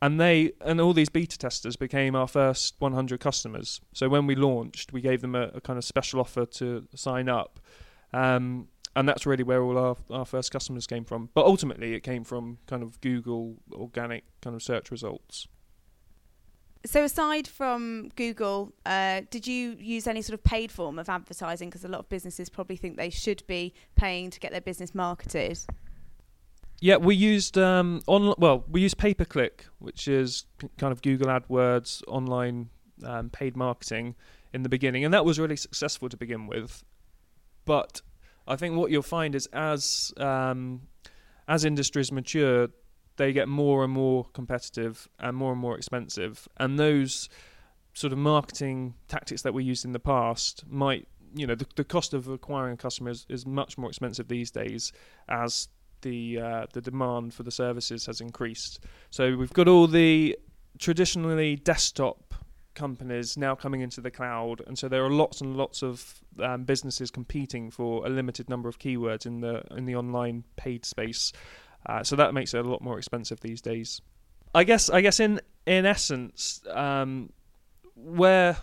And 0.00 0.20
they 0.20 0.52
and 0.60 0.80
all 0.80 0.92
these 0.92 1.08
beta 1.08 1.38
testers 1.38 1.76
became 1.76 2.16
our 2.16 2.26
first 2.26 2.74
100 2.80 3.20
customers. 3.20 3.80
So 3.92 4.08
when 4.08 4.26
we 4.26 4.34
launched, 4.34 4.92
we 4.92 5.00
gave 5.00 5.20
them 5.20 5.36
a, 5.36 5.52
a 5.54 5.60
kind 5.60 5.78
of 5.78 5.84
special 5.84 6.18
offer 6.18 6.44
to 6.44 6.88
sign 6.96 7.28
up, 7.28 7.60
um, 8.12 8.66
and 8.96 9.08
that's 9.08 9.26
really 9.26 9.44
where 9.44 9.62
all 9.62 9.78
our, 9.78 9.96
our 10.10 10.26
first 10.26 10.50
customers 10.50 10.88
came 10.88 11.04
from. 11.04 11.30
But 11.34 11.46
ultimately, 11.46 11.94
it 11.94 12.00
came 12.00 12.24
from 12.24 12.58
kind 12.66 12.82
of 12.82 13.00
Google 13.00 13.58
organic 13.72 14.24
kind 14.40 14.56
of 14.56 14.62
search 14.62 14.90
results. 14.90 15.46
So, 16.84 17.04
aside 17.04 17.46
from 17.46 18.10
Google, 18.16 18.72
uh, 18.84 19.22
did 19.30 19.46
you 19.46 19.76
use 19.78 20.06
any 20.08 20.20
sort 20.20 20.34
of 20.34 20.42
paid 20.42 20.72
form 20.72 20.98
of 20.98 21.08
advertising? 21.08 21.70
Because 21.70 21.84
a 21.84 21.88
lot 21.88 22.00
of 22.00 22.08
businesses 22.08 22.48
probably 22.48 22.76
think 22.76 22.96
they 22.96 23.10
should 23.10 23.46
be 23.46 23.72
paying 23.94 24.30
to 24.30 24.40
get 24.40 24.50
their 24.50 24.60
business 24.60 24.94
marketed. 24.94 25.60
Yeah, 26.80 26.96
we 26.96 27.14
used 27.14 27.56
um, 27.56 28.02
on 28.08 28.34
well, 28.38 28.64
we 28.68 28.80
used 28.80 28.98
pay 28.98 29.14
per 29.14 29.24
click, 29.24 29.66
which 29.78 30.08
is 30.08 30.46
kind 30.78 30.90
of 30.90 31.02
Google 31.02 31.28
AdWords 31.28 32.02
online 32.08 32.70
um, 33.04 33.30
paid 33.30 33.56
marketing 33.56 34.16
in 34.52 34.64
the 34.64 34.68
beginning, 34.68 35.04
and 35.04 35.14
that 35.14 35.24
was 35.24 35.38
really 35.38 35.56
successful 35.56 36.08
to 36.08 36.16
begin 36.16 36.48
with. 36.48 36.82
But 37.64 38.02
I 38.48 38.56
think 38.56 38.76
what 38.76 38.90
you'll 38.90 39.02
find 39.02 39.36
is 39.36 39.46
as 39.52 40.12
um, 40.16 40.88
as 41.46 41.64
industries 41.64 42.10
mature, 42.10 42.68
they 43.16 43.32
get 43.32 43.48
more 43.48 43.84
and 43.84 43.92
more 43.92 44.26
competitive 44.32 45.08
and 45.18 45.36
more 45.36 45.52
and 45.52 45.60
more 45.60 45.76
expensive, 45.76 46.48
and 46.56 46.78
those 46.78 47.28
sort 47.94 48.12
of 48.12 48.18
marketing 48.18 48.94
tactics 49.08 49.42
that 49.42 49.52
we 49.52 49.62
used 49.62 49.84
in 49.84 49.92
the 49.92 50.00
past 50.00 50.64
might 50.66 51.06
you 51.34 51.46
know 51.46 51.54
the, 51.54 51.66
the 51.76 51.84
cost 51.84 52.14
of 52.14 52.28
acquiring 52.28 52.74
a 52.74 52.76
customer 52.76 53.10
is, 53.10 53.26
is 53.28 53.46
much 53.46 53.78
more 53.78 53.88
expensive 53.88 54.28
these 54.28 54.50
days 54.50 54.92
as 55.28 55.68
the 56.02 56.40
uh, 56.40 56.66
the 56.72 56.80
demand 56.80 57.32
for 57.32 57.42
the 57.42 57.50
services 57.50 58.06
has 58.06 58.20
increased. 58.20 58.80
So 59.10 59.36
we've 59.36 59.52
got 59.52 59.68
all 59.68 59.86
the 59.86 60.38
traditionally 60.78 61.56
desktop 61.56 62.34
companies 62.74 63.36
now 63.36 63.54
coming 63.54 63.80
into 63.80 64.00
the 64.00 64.10
cloud, 64.10 64.62
and 64.66 64.78
so 64.78 64.88
there 64.88 65.04
are 65.04 65.10
lots 65.10 65.40
and 65.40 65.56
lots 65.56 65.82
of 65.82 66.22
um, 66.40 66.64
businesses 66.64 67.10
competing 67.10 67.70
for 67.70 68.04
a 68.06 68.08
limited 68.08 68.48
number 68.48 68.68
of 68.68 68.78
keywords 68.78 69.26
in 69.26 69.40
the 69.40 69.62
in 69.76 69.86
the 69.86 69.94
online 69.94 70.44
paid 70.56 70.84
space. 70.84 71.32
Uh, 71.86 72.02
so 72.02 72.16
that 72.16 72.34
makes 72.34 72.54
it 72.54 72.64
a 72.64 72.68
lot 72.68 72.82
more 72.82 72.98
expensive 72.98 73.40
these 73.40 73.60
days. 73.60 74.00
I 74.54 74.64
guess 74.64 74.90
I 74.90 75.00
guess 75.00 75.20
in 75.20 75.40
in 75.66 75.86
essence, 75.86 76.62
um, 76.70 77.30
where 77.94 78.56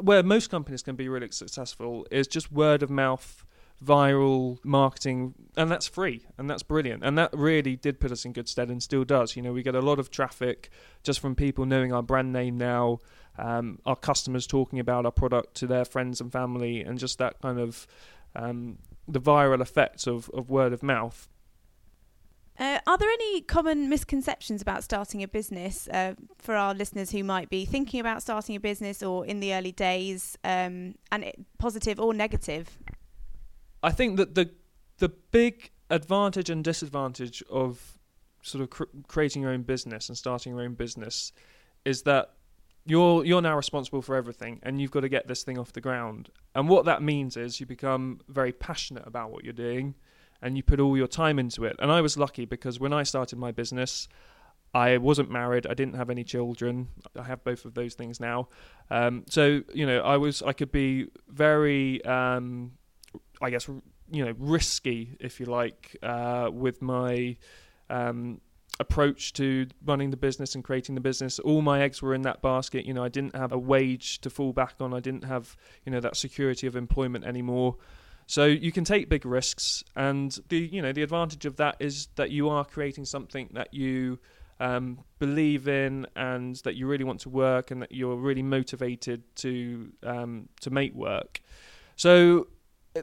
where 0.00 0.22
most 0.22 0.50
companies 0.50 0.82
can 0.82 0.96
be 0.96 1.08
really 1.08 1.30
successful 1.30 2.06
is 2.10 2.26
just 2.26 2.52
word 2.52 2.82
of 2.82 2.90
mouth 2.90 3.44
viral 3.84 4.58
marketing 4.64 5.34
and 5.54 5.70
that's 5.70 5.86
free 5.86 6.26
and 6.38 6.48
that's 6.48 6.62
brilliant. 6.62 7.02
And 7.04 7.16
that 7.18 7.30
really 7.34 7.76
did 7.76 8.00
put 8.00 8.10
us 8.10 8.24
in 8.24 8.32
good 8.32 8.48
stead 8.48 8.70
and 8.70 8.82
still 8.82 9.04
does. 9.04 9.36
You 9.36 9.42
know 9.42 9.52
we 9.52 9.62
get 9.62 9.74
a 9.74 9.80
lot 9.80 9.98
of 9.98 10.10
traffic 10.10 10.70
just 11.02 11.20
from 11.20 11.34
people 11.34 11.66
knowing 11.66 11.92
our 11.92 12.02
brand 12.02 12.32
name 12.32 12.56
now 12.56 12.98
um, 13.38 13.78
our 13.84 13.96
customers 13.96 14.46
talking 14.46 14.78
about 14.78 15.04
our 15.04 15.12
product 15.12 15.54
to 15.56 15.66
their 15.66 15.84
friends 15.84 16.20
and 16.20 16.32
family 16.32 16.80
and 16.80 16.98
just 16.98 17.18
that 17.18 17.40
kind 17.40 17.58
of 17.58 17.86
um, 18.34 18.78
the 19.06 19.20
viral 19.20 19.60
effect 19.60 20.06
of, 20.06 20.30
of 20.30 20.48
word 20.48 20.72
of 20.72 20.82
mouth 20.82 21.28
uh, 22.58 22.78
are 22.86 22.98
there 22.98 23.10
any 23.10 23.42
common 23.42 23.88
misconceptions 23.88 24.62
about 24.62 24.82
starting 24.82 25.22
a 25.22 25.28
business 25.28 25.88
uh, 25.88 26.14
for 26.38 26.54
our 26.54 26.74
listeners 26.74 27.10
who 27.10 27.22
might 27.22 27.50
be 27.50 27.64
thinking 27.64 28.00
about 28.00 28.22
starting 28.22 28.56
a 28.56 28.60
business 28.60 29.02
or 29.02 29.26
in 29.26 29.40
the 29.40 29.52
early 29.54 29.72
days, 29.72 30.38
um, 30.44 30.94
and 31.12 31.24
it, 31.24 31.38
positive 31.58 32.00
or 32.00 32.14
negative? 32.14 32.78
I 33.82 33.90
think 33.90 34.16
that 34.16 34.34
the 34.34 34.50
the 34.98 35.08
big 35.08 35.70
advantage 35.90 36.50
and 36.50 36.64
disadvantage 36.64 37.42
of 37.50 37.98
sort 38.42 38.62
of 38.62 38.70
cr- 38.70 38.84
creating 39.06 39.42
your 39.42 39.50
own 39.50 39.62
business 39.62 40.08
and 40.08 40.16
starting 40.16 40.54
your 40.54 40.62
own 40.62 40.74
business 40.74 41.32
is 41.84 42.02
that 42.02 42.32
you're 42.86 43.24
you're 43.24 43.42
now 43.42 43.56
responsible 43.56 44.00
for 44.00 44.14
everything 44.14 44.60
and 44.62 44.80
you've 44.80 44.90
got 44.90 45.00
to 45.00 45.08
get 45.08 45.26
this 45.26 45.42
thing 45.42 45.58
off 45.58 45.72
the 45.72 45.80
ground. 45.80 46.30
And 46.54 46.68
what 46.68 46.84
that 46.86 47.02
means 47.02 47.36
is 47.36 47.60
you 47.60 47.66
become 47.66 48.20
very 48.28 48.52
passionate 48.52 49.06
about 49.06 49.30
what 49.30 49.44
you're 49.44 49.52
doing 49.52 49.94
and 50.42 50.56
you 50.56 50.62
put 50.62 50.80
all 50.80 50.96
your 50.96 51.06
time 51.06 51.38
into 51.38 51.64
it. 51.64 51.76
And 51.78 51.90
I 51.90 52.00
was 52.00 52.16
lucky 52.16 52.44
because 52.44 52.78
when 52.78 52.92
I 52.92 53.02
started 53.02 53.38
my 53.38 53.52
business, 53.52 54.08
I 54.74 54.98
wasn't 54.98 55.30
married. 55.30 55.66
I 55.66 55.74
didn't 55.74 55.94
have 55.94 56.10
any 56.10 56.24
children. 56.24 56.88
I 57.18 57.22
have 57.22 57.42
both 57.44 57.64
of 57.64 57.74
those 57.74 57.94
things 57.94 58.20
now. 58.20 58.48
Um, 58.90 59.24
so 59.28 59.62
you 59.72 59.86
know, 59.86 60.00
I 60.00 60.16
was 60.16 60.42
I 60.42 60.52
could 60.52 60.72
be 60.72 61.06
very 61.28 62.04
um, 62.04 62.72
I 63.40 63.50
guess 63.50 63.68
you 64.10 64.24
know 64.24 64.34
risky, 64.38 65.16
if 65.20 65.40
you 65.40 65.46
like, 65.46 65.96
uh, 66.02 66.50
with 66.52 66.82
my 66.82 67.36
um, 67.88 68.40
approach 68.78 69.32
to 69.34 69.66
running 69.84 70.10
the 70.10 70.16
business 70.16 70.54
and 70.54 70.62
creating 70.62 70.94
the 70.94 71.00
business. 71.00 71.38
All 71.38 71.62
my 71.62 71.80
eggs 71.80 72.02
were 72.02 72.14
in 72.14 72.22
that 72.22 72.42
basket. 72.42 72.84
You 72.84 72.94
know, 72.94 73.04
I 73.04 73.08
didn't 73.08 73.34
have 73.34 73.52
a 73.52 73.58
wage 73.58 74.20
to 74.20 74.30
fall 74.30 74.52
back 74.52 74.74
on. 74.80 74.92
I 74.92 75.00
didn't 75.00 75.24
have 75.24 75.56
you 75.84 75.92
know 75.92 76.00
that 76.00 76.16
security 76.16 76.66
of 76.66 76.76
employment 76.76 77.24
anymore. 77.24 77.76
So 78.26 78.44
you 78.44 78.72
can 78.72 78.84
take 78.84 79.08
big 79.08 79.24
risks, 79.24 79.84
and 79.94 80.36
the 80.48 80.58
you 80.58 80.82
know 80.82 80.92
the 80.92 81.02
advantage 81.02 81.46
of 81.46 81.56
that 81.56 81.76
is 81.78 82.08
that 82.16 82.30
you 82.30 82.48
are 82.48 82.64
creating 82.64 83.04
something 83.04 83.48
that 83.52 83.72
you 83.72 84.18
um, 84.58 84.98
believe 85.18 85.68
in 85.68 86.06
and 86.16 86.56
that 86.56 86.74
you 86.74 86.86
really 86.86 87.04
want 87.04 87.20
to 87.20 87.28
work 87.28 87.70
and 87.70 87.82
that 87.82 87.92
you're 87.92 88.16
really 88.16 88.42
motivated 88.42 89.22
to 89.36 89.92
um, 90.02 90.48
to 90.60 90.70
make 90.70 90.92
work. 90.94 91.40
So 91.94 92.48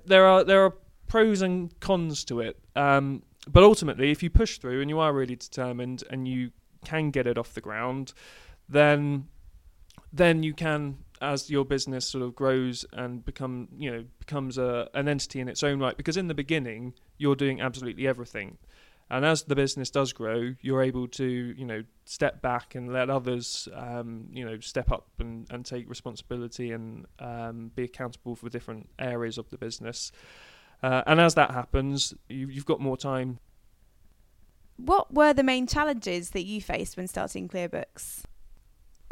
there 0.06 0.26
are 0.26 0.44
there 0.44 0.66
are 0.66 0.74
pros 1.08 1.42
and 1.42 1.80
cons 1.80 2.24
to 2.26 2.42
it. 2.42 2.60
Um, 2.76 3.24
but 3.48 3.64
ultimately, 3.64 4.12
if 4.12 4.24
you 4.24 4.30
push 4.30 4.58
through 4.58 4.82
and 4.82 4.90
you 4.90 5.00
are 5.00 5.14
really 5.14 5.36
determined 5.36 6.04
and 6.10 6.28
you 6.28 6.52
can 6.86 7.12
get 7.12 7.28
it 7.28 7.38
off 7.38 7.54
the 7.54 7.62
ground, 7.62 8.14
then 8.70 9.28
then 10.12 10.44
you 10.44 10.54
can, 10.54 10.98
as 11.24 11.50
your 11.50 11.66
business 11.66 12.08
sort 12.08 12.24
of 12.24 12.36
grows 12.36 12.86
and 12.94 13.24
become 13.24 13.70
you 13.78 13.92
know 13.92 14.06
becomes 14.20 14.58
a 14.58 14.90
an 14.94 15.08
entity 15.08 15.40
in 15.40 15.48
its 15.48 15.64
own 15.64 15.80
right. 15.80 15.98
Because 15.98 16.18
in 16.18 16.28
the 16.28 16.34
beginning, 16.34 16.94
you're 17.18 17.36
doing 17.36 17.62
absolutely 17.62 18.08
everything. 18.08 18.58
And 19.10 19.26
as 19.26 19.44
the 19.44 19.56
business 19.56 19.90
does 19.90 20.14
grow, 20.14 20.56
you're 20.62 20.82
able 20.82 21.08
to, 21.10 21.26
you 21.26 21.66
know, 21.66 21.84
step 22.06 22.42
back 22.42 22.74
and 22.74 22.92
let 22.92 23.10
others, 23.10 23.68
um, 23.76 24.28
you 24.32 24.44
know, 24.44 24.60
step 24.60 24.92
up 24.92 25.08
and, 25.20 25.46
and 25.52 25.66
take 25.66 25.90
responsibility 25.90 26.72
and 26.72 27.06
um, 27.20 27.72
be 27.76 27.84
accountable 27.84 28.36
for 28.36 28.50
different 28.50 28.90
areas 28.98 29.38
of 29.38 29.50
the 29.50 29.58
business. 29.58 30.12
Uh, 30.82 31.04
and 31.06 31.22
as 31.22 31.36
that 31.36 31.52
happens, 31.52 32.14
you, 32.28 32.48
you've 32.48 32.66
got 32.66 32.80
more 32.80 32.98
time. 32.98 33.40
What 34.78 35.14
were 35.14 35.34
the 35.34 35.44
main 35.44 35.68
challenges 35.68 36.32
that 36.32 36.46
you 36.46 36.60
faced 36.60 36.98
when 36.98 37.08
starting 37.08 37.48
ClearBooks? 37.48 38.24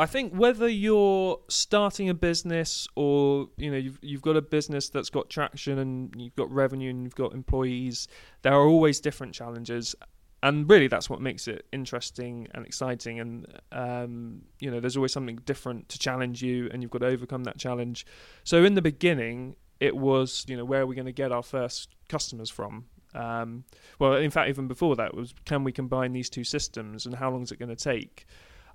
I 0.01 0.08
think 0.08 0.34
whether 0.34 0.67
you're 0.67 1.39
starting 1.48 2.10
a 2.10 2.15
business 2.15 2.88
or 2.96 3.50
you 3.55 3.70
know 3.70 3.77
you've 3.77 4.00
you've 4.01 4.24
got 4.24 4.36
a 4.36 4.41
business 4.41 4.89
that's 4.89 5.12
got 5.12 5.29
traction 5.29 5.77
and 5.77 6.12
you've 6.17 6.36
got 6.36 6.51
revenue 6.51 6.89
and 6.89 7.03
you've 7.03 7.13
got 7.13 7.34
employees, 7.34 8.08
there 8.41 8.51
are 8.51 8.65
always 8.65 9.00
different 9.00 9.36
challenges, 9.36 9.96
and 10.41 10.67
really 10.67 10.88
that's 10.88 11.08
what 11.08 11.22
makes 11.22 11.48
it 11.48 11.67
interesting 11.72 12.48
and 12.55 12.65
exciting. 12.65 13.20
And 13.20 13.46
um, 13.72 14.41
you 14.60 14.72
know, 14.72 14.79
there's 14.79 14.98
always 14.98 15.13
something 15.13 15.36
different 15.46 15.88
to 15.89 16.00
challenge 16.00 16.41
you, 16.41 16.67
and 16.72 16.81
you've 16.81 16.89
got 16.89 17.01
to 17.01 17.05
overcome 17.05 17.43
that 17.43 17.60
challenge. 17.60 18.08
So 18.43 18.63
in 18.63 18.74
the 18.74 18.81
beginning, 18.81 19.55
it 19.79 19.96
was 19.96 20.46
you 20.48 20.58
know 20.58 20.65
where 20.65 20.81
are 20.81 20.88
we 20.88 20.96
going 20.96 21.05
to 21.05 21.12
get 21.12 21.31
our 21.31 21.43
first 21.43 21.89
customers 22.10 22.50
from? 22.50 22.86
Um, 23.13 23.65
well, 24.00 24.15
in 24.15 24.31
fact, 24.31 24.50
even 24.50 24.67
before 24.67 24.96
that 24.96 25.13
was 25.13 25.36
can 25.46 25.63
we 25.63 25.72
combine 25.72 26.12
these 26.12 26.27
two 26.27 26.43
systems, 26.43 27.05
and 27.05 27.13
how 27.13 27.29
long 27.29 27.43
is 27.43 27.51
it 27.51 27.60
going 27.60 27.70
to 27.70 27.75
take? 27.75 28.25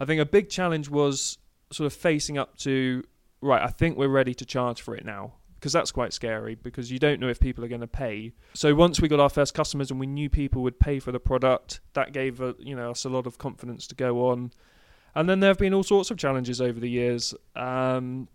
I 0.00 0.04
think 0.04 0.20
a 0.20 0.26
big 0.26 0.48
challenge 0.48 0.88
was 0.88 1.38
sort 1.70 1.86
of 1.86 1.92
facing 1.92 2.38
up 2.38 2.56
to 2.58 3.04
right. 3.40 3.62
I 3.62 3.68
think 3.68 3.96
we're 3.96 4.08
ready 4.08 4.34
to 4.34 4.44
charge 4.44 4.80
for 4.80 4.94
it 4.94 5.04
now 5.04 5.34
because 5.54 5.72
that's 5.72 5.90
quite 5.90 6.12
scary 6.12 6.54
because 6.54 6.92
you 6.92 6.98
don't 6.98 7.18
know 7.18 7.28
if 7.28 7.40
people 7.40 7.64
are 7.64 7.68
going 7.68 7.80
to 7.80 7.86
pay. 7.86 8.32
So 8.54 8.74
once 8.74 9.00
we 9.00 9.08
got 9.08 9.20
our 9.20 9.28
first 9.28 9.54
customers 9.54 9.90
and 9.90 9.98
we 9.98 10.06
knew 10.06 10.28
people 10.28 10.62
would 10.62 10.78
pay 10.78 11.00
for 11.00 11.12
the 11.12 11.20
product, 11.20 11.80
that 11.94 12.12
gave 12.12 12.40
you 12.58 12.76
know 12.76 12.90
us 12.90 13.04
a 13.04 13.08
lot 13.08 13.26
of 13.26 13.38
confidence 13.38 13.86
to 13.88 13.94
go 13.94 14.28
on. 14.28 14.52
And 15.14 15.28
then 15.28 15.40
there 15.40 15.48
have 15.48 15.58
been 15.58 15.72
all 15.72 15.82
sorts 15.82 16.10
of 16.10 16.18
challenges 16.18 16.60
over 16.60 16.78
the 16.78 16.90
years. 16.90 17.34
Um, 17.54 18.28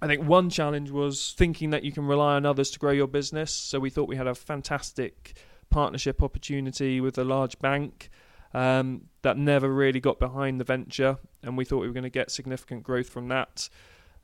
I 0.00 0.06
think 0.06 0.26
one 0.26 0.50
challenge 0.50 0.90
was 0.90 1.34
thinking 1.36 1.70
that 1.70 1.84
you 1.84 1.92
can 1.92 2.06
rely 2.06 2.34
on 2.34 2.46
others 2.46 2.70
to 2.70 2.78
grow 2.78 2.90
your 2.90 3.06
business. 3.06 3.52
So 3.52 3.78
we 3.78 3.90
thought 3.90 4.08
we 4.08 4.16
had 4.16 4.26
a 4.26 4.34
fantastic 4.34 5.34
partnership 5.70 6.22
opportunity 6.22 7.00
with 7.00 7.18
a 7.18 7.24
large 7.24 7.58
bank 7.58 8.10
um, 8.54 9.02
that 9.22 9.36
never 9.36 9.72
really 9.72 10.00
got 10.00 10.18
behind 10.18 10.60
the 10.60 10.64
venture, 10.64 11.18
and 11.42 11.56
we 11.56 11.64
thought 11.64 11.80
we 11.80 11.86
were 11.86 11.92
going 11.92 12.02
to 12.02 12.10
get 12.10 12.30
significant 12.30 12.82
growth 12.82 13.08
from 13.08 13.28
that. 13.28 13.68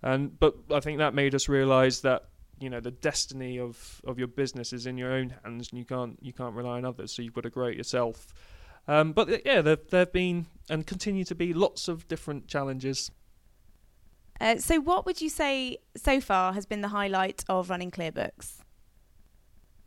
And 0.03 0.39
but 0.39 0.55
I 0.73 0.81
think 0.81 0.99
that 0.99 1.15
made 1.15 1.35
us 1.35 1.49
realise 1.49 2.01
that 2.01 2.29
you 2.61 2.71
know 2.71 2.81
the 2.81 2.91
destiny 2.91 3.59
of, 3.59 4.01
of 4.05 4.19
your 4.19 4.29
business 4.29 4.73
is 4.73 4.87
in 4.87 4.99
your 4.99 5.13
own 5.13 5.35
hands, 5.45 5.71
and 5.71 5.79
you 5.79 5.85
can't 5.85 6.19
you 6.21 6.33
can't 6.33 6.55
rely 6.55 6.79
on 6.79 6.85
others. 6.85 7.13
So 7.13 7.23
you've 7.23 7.35
got 7.35 7.45
to 7.45 7.51
grow 7.51 7.67
it 7.67 7.77
yourself. 7.77 8.27
Um, 8.87 9.13
but 9.13 9.45
yeah, 9.45 9.61
there 9.61 9.77
there 9.77 10.01
have 10.01 10.13
been 10.13 10.47
and 10.69 10.87
continue 10.87 11.25
to 11.25 11.35
be 11.35 11.53
lots 11.53 11.89
of 11.89 12.09
different 12.09 12.49
challenges. 12.49 13.11
Uh, 14.41 14.57
so, 14.57 14.81
what 14.81 15.05
would 15.05 15.21
you 15.21 15.29
say 15.29 15.79
so 15.97 16.21
far 16.21 16.53
has 16.53 16.65
been 16.65 16.81
the 16.81 16.89
highlight 16.89 17.45
of 17.49 17.71
running 17.71 17.91
ClearBooks? 17.91 18.59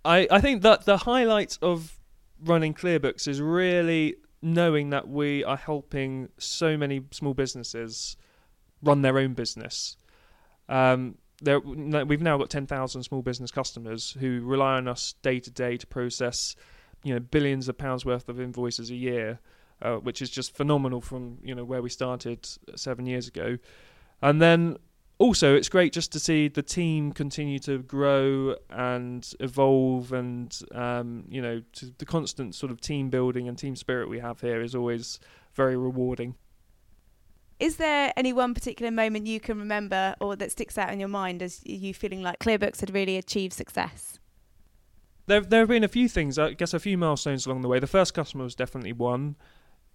I, 0.03 0.27
I 0.29 0.41
think 0.41 0.61
that 0.63 0.85
the 0.85 0.97
highlight 0.97 1.57
of 1.61 1.99
running 2.43 2.73
ClearBooks 2.73 3.27
is 3.27 3.41
really 3.41 4.15
knowing 4.41 4.89
that 4.89 5.07
we 5.07 5.43
are 5.43 5.57
helping 5.57 6.29
so 6.37 6.77
many 6.77 7.01
small 7.11 7.33
businesses 7.33 8.17
run 8.81 9.01
their 9.01 9.17
own 9.17 9.33
business. 9.33 9.97
Um, 10.67 11.17
there, 11.41 11.59
we've 11.59 12.21
now 12.21 12.37
got 12.37 12.49
10,000 12.49 13.03
small 13.03 13.21
business 13.21 13.51
customers 13.51 14.15
who 14.19 14.41
rely 14.41 14.73
on 14.73 14.87
us 14.87 15.15
day 15.21 15.39
to 15.39 15.49
day 15.49 15.77
to 15.77 15.87
process, 15.87 16.55
you 17.03 17.13
know, 17.13 17.19
billions 17.19 17.67
of 17.67 17.77
pounds 17.77 18.05
worth 18.05 18.29
of 18.29 18.39
invoices 18.39 18.91
a 18.91 18.95
year, 18.95 19.39
uh, 19.81 19.95
which 19.95 20.21
is 20.21 20.29
just 20.29 20.55
phenomenal 20.55 21.01
from 21.01 21.39
you 21.43 21.55
know 21.55 21.63
where 21.63 21.81
we 21.81 21.89
started 21.89 22.47
seven 22.75 23.05
years 23.05 23.27
ago. 23.27 23.57
And 24.21 24.39
then 24.39 24.77
also 25.21 25.55
it's 25.55 25.69
great 25.69 25.93
just 25.93 26.11
to 26.11 26.19
see 26.19 26.47
the 26.47 26.63
team 26.63 27.11
continue 27.11 27.59
to 27.59 27.77
grow 27.77 28.55
and 28.71 29.33
evolve 29.39 30.11
and 30.11 30.59
um, 30.73 31.23
you 31.29 31.39
know 31.41 31.61
the 31.99 32.05
constant 32.05 32.55
sort 32.55 32.71
of 32.71 32.81
team 32.81 33.09
building 33.09 33.47
and 33.47 33.57
team 33.57 33.75
spirit 33.75 34.09
we 34.09 34.19
have 34.19 34.41
here 34.41 34.61
is 34.61 34.73
always 34.73 35.19
very 35.53 35.77
rewarding. 35.77 36.35
Is 37.59 37.75
there 37.75 38.11
any 38.17 38.33
one 38.33 38.55
particular 38.55 38.91
moment 38.91 39.27
you 39.27 39.39
can 39.39 39.59
remember 39.59 40.15
or 40.19 40.35
that 40.37 40.51
sticks 40.51 40.79
out 40.79 40.91
in 40.91 40.99
your 40.99 41.09
mind 41.09 41.43
as 41.43 41.61
you 41.63 41.93
feeling 41.93 42.23
like 42.23 42.39
clearbooks 42.39 42.79
had 42.79 42.91
really 42.91 43.17
achieved 43.17 43.53
success? 43.53 44.17
There, 45.27 45.41
there 45.41 45.59
have 45.59 45.69
been 45.69 45.83
a 45.83 45.87
few 45.87 46.09
things 46.09 46.39
i 46.39 46.53
guess 46.53 46.73
a 46.73 46.79
few 46.79 46.97
milestones 46.97 47.45
along 47.45 47.61
the 47.61 47.67
way. 47.67 47.77
The 47.77 47.85
first 47.85 48.15
customer 48.15 48.43
was 48.43 48.55
definitely 48.55 48.93
one 48.93 49.35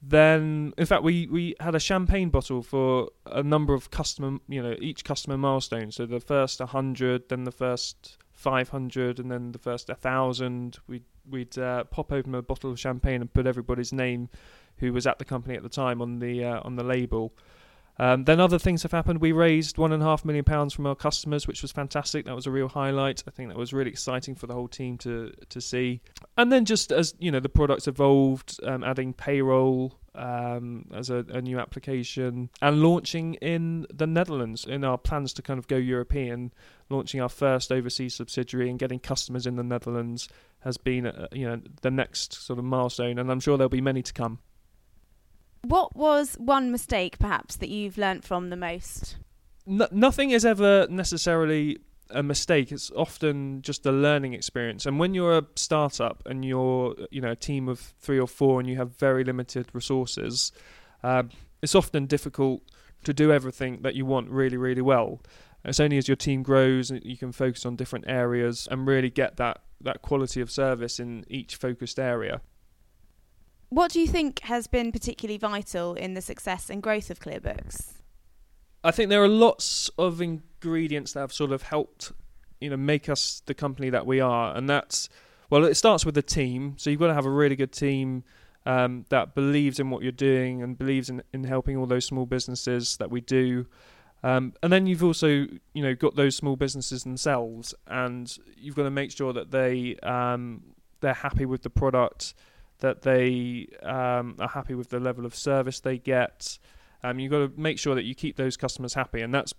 then 0.09 0.73
in 0.79 0.87
fact 0.87 1.03
we 1.03 1.27
we 1.27 1.55
had 1.59 1.75
a 1.75 1.81
champagne 1.81 2.31
bottle 2.31 2.63
for 2.63 3.11
a 3.27 3.43
number 3.43 3.75
of 3.75 3.91
customer 3.91 4.39
you 4.49 4.63
know 4.63 4.77
each 4.81 5.05
customer 5.05 5.37
milestone. 5.37 5.91
So 5.91 6.07
the 6.07 6.21
first 6.21 6.61
100 6.61 7.29
then 7.29 7.45
the 7.45 7.51
first 7.51 8.19
500 8.33 9.19
and 9.19 9.31
then 9.31 9.53
the 9.53 9.59
first 9.59 9.89
1000 9.89 10.79
we'd 10.87 11.05
we'd 11.29 11.59
uh, 11.59 11.85
pop 11.85 12.13
open 12.13 12.35
a 12.35 12.43
bottle 12.43 12.71
of 12.71 12.79
champagne 12.79 13.21
and 13.21 13.33
put 13.33 13.47
everybody's 13.47 13.93
name 13.93 14.29
who 14.79 14.93
was 14.93 15.07
at 15.07 15.19
the 15.19 15.25
company 15.25 15.57
at 15.57 15.63
the 15.63 15.69
time 15.69 16.01
on 16.01 16.19
the 16.21 16.45
uh, 16.45 16.61
on 16.63 16.77
the 16.77 16.85
label 16.85 17.35
um, 17.99 18.25
then 18.25 18.41
other 18.41 18.59
things 18.59 18.83
have 18.83 18.93
happened. 18.93 19.21
We 19.21 19.33
raised 19.33 19.79
one 19.79 19.93
and 19.93 20.03
a 20.03 20.07
half 20.07 20.25
million 20.25 20.45
pounds 20.45 20.75
from 20.75 20.87
our 20.87 20.95
customers, 20.95 21.47
which 21.47 21.63
was 21.63 21.73
fantastic. 21.73 22.27
That 22.27 22.35
was 22.35 22.47
a 22.47 22.51
real 22.51 22.69
highlight. 22.69 23.23
I 23.27 23.31
think 23.31 23.49
that 23.49 23.57
was 23.57 23.73
really 23.73 23.91
exciting 23.91 24.35
for 24.35 24.47
the 24.47 24.55
whole 24.55 24.69
team 24.69 24.99
to 24.99 25.33
to 25.49 25.61
see. 25.61 26.01
And 26.37 26.53
then 26.53 26.65
just 26.65 26.93
as 26.93 27.15
you 27.19 27.31
know, 27.31 27.41
the 27.41 27.49
products 27.49 27.89
evolved, 27.89 28.61
um, 28.65 28.85
adding 28.85 29.15
payroll 29.15 29.99
um, 30.15 30.87
as 30.95 31.11
a, 31.11 31.25
a, 31.29 31.43
new 31.43 31.59
application 31.59 32.49
and 32.63 32.83
launching 32.83 33.35
in 33.35 33.87
the 33.93 34.07
Netherlands 34.07 34.65
in 34.65 34.83
our 34.83 34.97
plans 34.97 35.35
to 35.35 35.43
kind 35.43 35.59
of 35.59 35.69
go 35.69 35.77
European, 35.77 36.53
launching 36.89 37.21
our 37.21 37.29
first 37.29 37.71
overseas 37.71 38.15
subsidiary 38.15 38.71
and 38.71 38.79
getting 38.79 38.99
customers 38.99 39.47
in 39.47 39.57
the 39.57 39.63
Netherlands 39.63 40.29
has 40.61 40.79
been 40.79 41.07
uh, 41.07 41.29
you 41.33 41.47
know 41.47 41.61
the 41.83 41.91
next 41.91 42.33
sort 42.33 42.59
of 42.59 42.65
milestone, 42.65 43.19
and 43.19 43.31
I'm 43.31 43.41
sure 43.41 43.57
there'll 43.57 43.69
be 43.69 43.81
many 43.81 44.03
to 44.03 44.13
come. 44.13 44.39
What 45.69 45.97
was 45.97 46.37
one 46.39 46.71
mistake, 46.71 47.19
perhaps, 47.19 47.57
that 47.57 47.69
you've 47.69 47.99
learnt 47.99 48.25
from 48.25 48.51
the 48.51 48.57
most? 48.57 49.17
No, 49.67 49.89
nothing 49.91 50.31
is 50.31 50.45
ever 50.45 50.87
necessarily 50.89 51.79
a 52.11 52.23
mistake. 52.23 52.71
It's 52.71 52.93
often 52.93 53.63
just 53.63 53.85
a 53.85 53.91
learning 53.91 54.33
experience. 54.33 54.87
And 54.87 55.01
when 55.01 55.13
you're 55.13 55.39
a 55.39 55.47
startup 55.57 56.23
and 56.25 56.45
you're, 56.45 56.95
you 57.11 57.21
know, 57.21 57.33
a 57.33 57.37
team 57.37 57.69
of 57.69 57.81
three 58.01 58.21
or 58.21 58.29
four 58.29 58.61
and 58.61 58.69
you 58.69 58.77
have 58.77 58.97
very 58.97 59.25
limited 59.25 59.67
resources, 59.73 60.53
uh, 61.03 61.25
it's 61.63 61.75
often 61.75 62.07
difficult 62.07 62.63
to 63.03 63.13
do 63.13 63.33
everything 63.33 63.83
that 63.83 63.97
you 63.97 64.07
want 64.07 64.31
really, 64.31 64.57
really 64.57 64.83
well. 64.83 65.21
It's 65.65 65.81
only 65.81 65.99
as 65.99 66.07
your 66.07 66.17
team 66.17 66.45
grows 66.45 66.93
and 66.93 67.03
you 67.05 67.17
can 67.17 67.33
focus 67.33 67.67
on 67.67 67.75
different 67.75 68.05
areas 68.07 68.69
and 68.71 68.87
really 68.87 69.11
get 69.11 69.37
that 69.39 69.63
that 69.81 70.01
quality 70.01 70.41
of 70.41 70.51
service 70.51 71.01
in 71.01 71.25
each 71.29 71.57
focused 71.57 71.99
area. 71.99 72.41
What 73.77 73.93
do 73.93 74.01
you 74.01 74.07
think 74.07 74.41
has 74.41 74.67
been 74.67 74.91
particularly 74.91 75.37
vital 75.37 75.93
in 75.93 76.15
the 76.15 76.23
success 76.23 76.71
and 76.71 76.83
growth 76.83 77.11
of 77.11 77.21
ClearBooks? 77.21 77.93
I 78.83 78.91
think 78.91 79.11
there 79.11 79.23
are 79.23 79.29
lots 79.29 79.91
of 79.99 80.23
ingredients 80.23 81.13
that 81.13 81.21
have 81.21 81.33
sort 81.35 81.53
of 81.53 81.61
helped, 81.61 82.11
you 82.59 82.71
know, 82.71 82.79
make 82.79 83.11
us 83.11 83.43
the 83.45 83.53
company 83.53 83.91
that 83.91 84.07
we 84.07 84.19
are, 84.19 84.57
and 84.57 84.67
that's 84.67 85.11
well, 85.51 85.63
it 85.67 85.75
starts 85.75 86.07
with 86.07 86.15
the 86.15 86.23
team. 86.23 86.77
So 86.79 86.89
you've 86.89 87.01
got 87.01 87.09
to 87.09 87.15
have 87.15 87.27
a 87.27 87.31
really 87.31 87.55
good 87.55 87.71
team 87.71 88.25
um, 88.65 89.05
that 89.11 89.35
believes 89.35 89.79
in 89.79 89.91
what 89.91 90.03
you're 90.03 90.11
doing 90.11 90.63
and 90.63 90.79
believes 90.79 91.11
in, 91.11 91.23
in 91.35 91.45
helping 91.45 91.77
all 91.77 91.85
those 91.85 92.07
small 92.07 92.25
businesses 92.25 92.97
that 92.97 93.11
we 93.11 93.21
do. 93.21 93.67
Um, 94.23 94.55
and 94.63 94.73
then 94.73 94.87
you've 94.87 95.05
also, 95.05 95.29
you 95.29 95.83
know, 95.83 95.95
got 95.95 96.17
those 96.17 96.35
small 96.35 96.57
businesses 96.57 97.03
themselves, 97.03 97.75
and 97.87 98.39
you've 98.57 98.75
got 98.75 98.85
to 98.85 98.91
make 98.91 99.11
sure 99.11 99.35
that 99.35 99.51
they 99.51 99.97
um, 99.97 100.63
they're 101.03 101.13
happy 101.13 101.45
with 101.45 101.63
the 101.63 101.69
product 101.69 102.33
that 102.81 103.03
they 103.03 103.69
um, 103.83 104.37
are 104.39 104.49
happy 104.49 104.75
with 104.75 104.91
the 104.91 105.01
level 105.01 105.25
of 105.25 105.35
service 105.35 105.81
they 105.81 105.99
get. 105.99 106.59
Um, 107.03 107.19
you've 107.19 107.31
got 107.31 107.39
to 107.39 107.53
make 107.61 107.79
sure 107.79 107.95
that 107.95 108.05
you 108.05 108.15
keep 108.15 108.37
those 108.37 108.57
customers 108.57 108.95
happy, 108.95 109.23
and 109.23 109.35
that's 109.35 109.53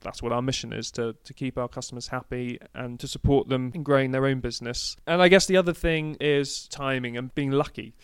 that's 0.00 0.22
what 0.22 0.32
our 0.32 0.42
mission 0.42 0.72
is 0.72 0.90
to 0.92 1.14
to 1.24 1.34
keep 1.34 1.56
our 1.56 1.68
customers 1.68 2.08
happy 2.08 2.58
and 2.74 3.00
to 3.00 3.08
support 3.08 3.48
them 3.48 3.72
in 3.74 3.82
growing 3.82 4.10
their 4.10 4.26
own 4.26 4.40
business. 4.40 4.96
And 5.06 5.22
I 5.22 5.28
guess 5.28 5.46
the 5.46 5.56
other 5.56 5.72
thing 5.72 6.16
is 6.20 6.68
timing 6.68 7.16
and 7.16 7.34
being 7.34 7.50
lucky. 7.50 7.94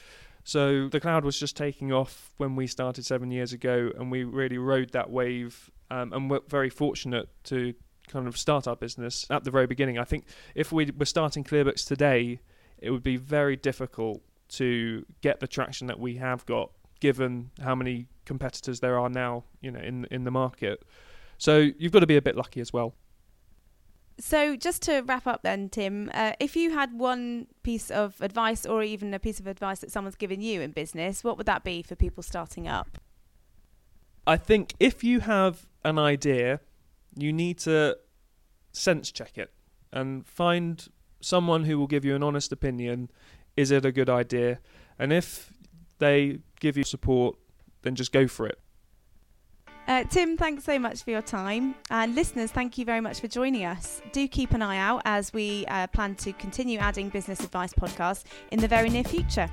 So 0.44 0.88
the 0.88 1.00
cloud 1.00 1.24
was 1.24 1.40
just 1.40 1.56
taking 1.56 1.90
off 1.92 2.32
when 2.36 2.54
we 2.54 2.66
started 2.66 3.06
seven 3.06 3.30
years 3.30 3.52
ago, 3.52 3.90
and 3.98 4.10
we 4.10 4.24
really 4.24 4.58
rode 4.58 4.92
that 4.92 5.10
wave. 5.10 5.70
Um, 5.90 6.12
and 6.12 6.30
we're 6.30 6.40
very 6.48 6.70
fortunate 6.70 7.28
to 7.44 7.74
kind 8.08 8.26
of 8.26 8.36
start 8.36 8.66
our 8.66 8.76
business 8.76 9.26
at 9.30 9.44
the 9.44 9.50
very 9.50 9.66
beginning. 9.66 9.98
I 9.98 10.04
think 10.04 10.26
if 10.54 10.72
we 10.72 10.90
were 10.96 11.04
starting 11.06 11.44
ClearBooks 11.44 11.86
today, 11.86 12.40
it 12.78 12.90
would 12.90 13.02
be 13.02 13.16
very 13.16 13.56
difficult 13.56 14.22
to 14.58 15.04
get 15.20 15.40
the 15.40 15.46
traction 15.46 15.86
that 15.86 15.98
we 15.98 16.16
have 16.16 16.44
got, 16.46 16.70
given 17.00 17.50
how 17.60 17.74
many 17.74 18.06
competitors 18.24 18.80
there 18.80 18.98
are 18.98 19.08
now, 19.08 19.44
you 19.60 19.70
know, 19.70 19.80
in 19.80 20.06
in 20.10 20.24
the 20.24 20.30
market. 20.30 20.84
So 21.38 21.70
you've 21.78 21.92
got 21.92 22.00
to 22.00 22.06
be 22.06 22.16
a 22.16 22.22
bit 22.22 22.36
lucky 22.36 22.60
as 22.60 22.72
well. 22.72 22.94
So, 24.18 24.54
just 24.54 24.82
to 24.82 25.00
wrap 25.00 25.26
up, 25.26 25.42
then, 25.42 25.68
Tim, 25.68 26.08
uh, 26.14 26.34
if 26.38 26.54
you 26.54 26.70
had 26.70 26.96
one 26.96 27.48
piece 27.64 27.90
of 27.90 28.20
advice, 28.20 28.64
or 28.64 28.84
even 28.84 29.12
a 29.12 29.18
piece 29.18 29.40
of 29.40 29.48
advice 29.48 29.80
that 29.80 29.90
someone's 29.90 30.14
given 30.14 30.40
you 30.40 30.60
in 30.60 30.70
business, 30.70 31.24
what 31.24 31.36
would 31.36 31.46
that 31.46 31.64
be 31.64 31.82
for 31.82 31.96
people 31.96 32.22
starting 32.22 32.68
up? 32.68 32.98
I 34.24 34.36
think 34.36 34.74
if 34.78 35.02
you 35.02 35.20
have 35.20 35.66
an 35.84 35.98
idea, 35.98 36.60
you 37.16 37.32
need 37.32 37.58
to 37.60 37.98
sense 38.72 39.10
check 39.10 39.36
it 39.36 39.52
and 39.92 40.26
find 40.26 40.88
someone 41.20 41.64
who 41.64 41.78
will 41.78 41.86
give 41.86 42.04
you 42.04 42.14
an 42.14 42.22
honest 42.22 42.52
opinion 42.52 43.10
is 43.56 43.70
it 43.70 43.84
a 43.84 43.92
good 43.92 44.10
idea? 44.10 44.58
And 44.98 45.12
if 45.12 45.52
they 45.98 46.38
give 46.60 46.76
you 46.76 46.84
support, 46.84 47.36
then 47.82 47.94
just 47.94 48.12
go 48.12 48.26
for 48.26 48.46
it. 48.46 48.58
Uh, 49.86 50.02
Tim, 50.04 50.36
thanks 50.38 50.64
so 50.64 50.78
much 50.78 51.02
for 51.02 51.10
your 51.10 51.20
time. 51.20 51.74
And 51.90 52.14
listeners, 52.14 52.50
thank 52.50 52.78
you 52.78 52.86
very 52.86 53.02
much 53.02 53.20
for 53.20 53.28
joining 53.28 53.66
us. 53.66 54.00
Do 54.12 54.26
keep 54.26 54.52
an 54.52 54.62
eye 54.62 54.78
out 54.78 55.02
as 55.04 55.32
we 55.32 55.66
uh, 55.66 55.86
plan 55.88 56.14
to 56.16 56.32
continue 56.32 56.78
adding 56.78 57.10
business 57.10 57.40
advice 57.40 57.74
podcasts 57.74 58.24
in 58.50 58.60
the 58.60 58.68
very 58.68 58.88
near 58.88 59.04
future. 59.04 59.50